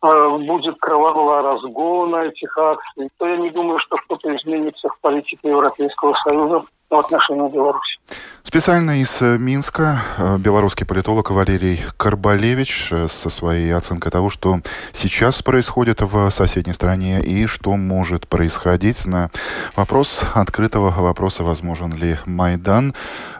будет 0.03 0.79
кровавого 0.81 1.43
разгона 1.43 2.17
этих 2.25 2.57
акций, 2.59 3.09
то 3.19 3.27
я 3.27 3.37
не 3.37 3.51
думаю, 3.51 3.79
что 3.79 3.97
что-то 3.99 4.35
изменится 4.37 4.89
в 4.89 4.99
политике 5.01 5.49
Европейского 5.49 6.15
Союза 6.29 6.65
в 6.91 6.95
отношении 6.95 7.49
Беларуси. 7.49 7.99
Специально 8.45 9.01
из 9.01 9.23
э, 9.23 9.39
Минска 9.39 10.03
э, 10.19 10.37
белорусский 10.37 10.85
политолог 10.85 11.31
Валерий 11.31 11.81
Карбалевич 11.97 12.89
э, 12.91 13.07
со 13.09 13.31
своей 13.31 13.73
оценкой 13.73 14.11
того, 14.11 14.31
что 14.31 14.61
сейчас 14.93 15.43
происходит 15.43 16.01
в 16.01 16.29
соседней 16.31 16.73
стране 16.73 17.23
и 17.23 17.47
что 17.47 17.77
может 17.77 18.27
происходить 18.27 19.07
на 19.07 19.31
вопрос 19.77 20.25
открытого 20.35 20.91
вопроса, 20.91 21.45
возможен 21.45 21.95
ли 21.95 22.19
Майдан, 22.27 22.95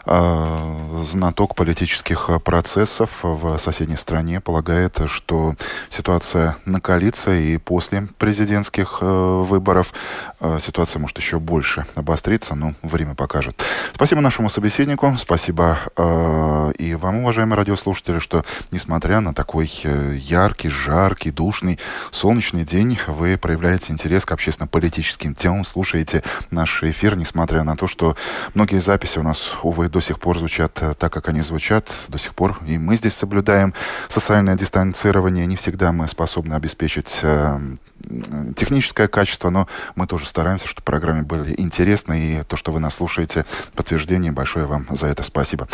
знаток 0.05 1.55
политических 1.55 2.29
процессов 2.43 3.09
в 3.21 3.57
соседней 3.57 3.95
стране 3.95 4.41
полагает, 4.41 4.99
что 5.05 5.55
ситуация 5.87 6.57
накалится 6.65 7.33
и 7.33 7.57
после 7.57 8.09
президентских 8.17 8.97
выборов 9.01 9.93
ситуация 10.59 10.99
может 10.99 11.17
еще 11.19 11.39
больше 11.39 11.85
обостриться, 11.95 12.53
но 12.53 12.73
время 12.81 13.15
покажет. 13.15 13.63
Спасибо 13.93 14.19
нашему 14.19 14.49
собеседнику 14.49 14.92
Иваненко. 14.93 15.17
Спасибо 15.17 15.77
э, 15.95 16.71
и 16.77 16.95
вам, 16.95 17.19
уважаемые 17.19 17.57
радиослушатели, 17.57 18.19
что, 18.19 18.43
несмотря 18.71 19.19
на 19.19 19.33
такой 19.33 19.71
э, 19.83 20.15
яркий, 20.15 20.69
жаркий, 20.69 21.31
душный, 21.31 21.79
солнечный 22.11 22.63
день, 22.63 22.99
вы 23.07 23.37
проявляете 23.37 23.93
интерес 23.93 24.25
к 24.25 24.31
общественно-политическим 24.31 25.35
темам, 25.35 25.65
слушаете 25.65 26.23
наш 26.51 26.83
эфир, 26.83 27.15
несмотря 27.15 27.63
на 27.63 27.75
то, 27.75 27.87
что 27.87 28.15
многие 28.53 28.79
записи 28.79 29.19
у 29.19 29.23
нас, 29.23 29.57
увы, 29.63 29.89
до 29.89 29.99
сих 29.99 30.19
пор 30.19 30.39
звучат 30.39 30.77
э, 30.81 30.93
так, 30.93 31.11
как 31.11 31.29
они 31.29 31.41
звучат, 31.41 31.89
до 32.07 32.17
сих 32.17 32.35
пор 32.35 32.59
и 32.65 32.77
мы 32.77 32.95
здесь 32.97 33.15
соблюдаем 33.15 33.73
социальное 34.07 34.55
дистанцирование, 34.55 35.45
не 35.45 35.55
всегда 35.55 35.91
мы 35.91 36.07
способны 36.07 36.53
обеспечить 36.53 37.19
э, 37.23 37.59
техническое 38.55 39.07
качество, 39.07 39.49
но 39.49 39.67
мы 39.95 40.07
тоже 40.07 40.25
стараемся, 40.25 40.67
чтобы 40.67 40.83
программы 40.85 41.23
были 41.23 41.53
интересны, 41.57 42.19
и 42.19 42.43
то, 42.43 42.55
что 42.55 42.71
вы 42.71 42.79
нас 42.79 42.95
слушаете, 42.95 43.45
подтверждение 43.75 44.31
большое 44.31 44.65
вам 44.65 44.85
за 44.89 45.07
это 45.07 45.23
спасибо. 45.23 45.67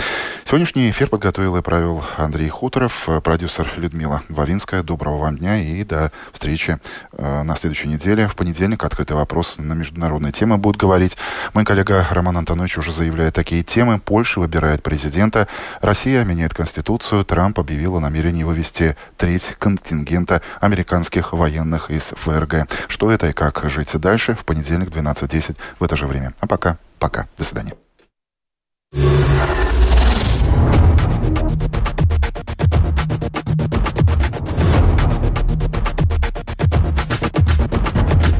Сегодняшний 0.43 0.89
эфир 0.89 1.07
подготовил 1.07 1.57
и 1.57 1.61
провел 1.61 2.03
Андрей 2.17 2.49
Хуторов, 2.49 3.07
продюсер 3.23 3.71
Людмила 3.77 4.23
Вавинская. 4.29 4.83
Доброго 4.83 5.17
вам 5.17 5.37
дня 5.37 5.61
и 5.61 5.83
до 5.83 6.11
встречи 6.31 6.77
э, 7.13 7.43
на 7.43 7.55
следующей 7.55 7.87
неделе. 7.87 8.27
В 8.27 8.35
понедельник 8.35 8.83
открытый 8.83 9.15
вопрос 9.15 9.57
на 9.57 9.73
международные 9.73 10.31
темы 10.31 10.57
будут 10.57 10.79
говорить. 10.79 11.17
Мой 11.53 11.65
коллега 11.65 12.05
Роман 12.09 12.37
Антонович 12.37 12.77
уже 12.77 12.91
заявляет 12.91 13.33
такие 13.33 13.63
темы. 13.63 13.99
Польша 13.99 14.39
выбирает 14.39 14.83
президента, 14.83 15.47
Россия 15.81 16.23
меняет 16.23 16.53
конституцию, 16.53 17.25
Трамп 17.25 17.59
объявил 17.59 17.95
о 17.97 17.99
намерении 17.99 18.43
вывести 18.43 18.95
треть 19.17 19.55
контингента 19.59 20.41
американских 20.61 21.33
военных 21.33 21.91
из 21.91 22.13
ФРГ. 22.29 22.67
Что 22.87 23.11
это 23.11 23.27
и 23.27 23.33
как 23.33 23.63
жить 23.69 23.91
дальше 23.99 24.35
в 24.35 24.45
понедельник 24.45 24.89
12.10 24.89 25.57
в 25.79 25.83
это 25.83 25.95
же 25.95 26.05
время. 26.05 26.33
А 26.39 26.47
пока, 26.47 26.77
пока. 26.99 27.27
До 27.37 27.43
свидания. 27.43 27.73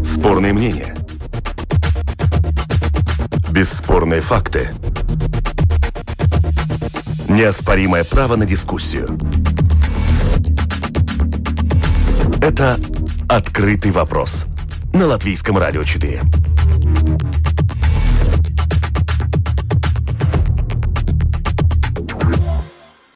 Спорные 0.04 0.54
мнения. 0.54 0.96
Бесспорные 3.52 4.22
факты. 4.22 4.70
Неоспоримое 7.28 8.04
право 8.04 8.36
на 8.36 8.46
дискуссию. 8.46 9.18
Это 12.42 12.80
«Открытый 13.30 13.92
вопрос» 13.92 14.48
на 14.92 15.06
Латвийском 15.06 15.60
радио 15.60 15.84
4. 15.84 16.24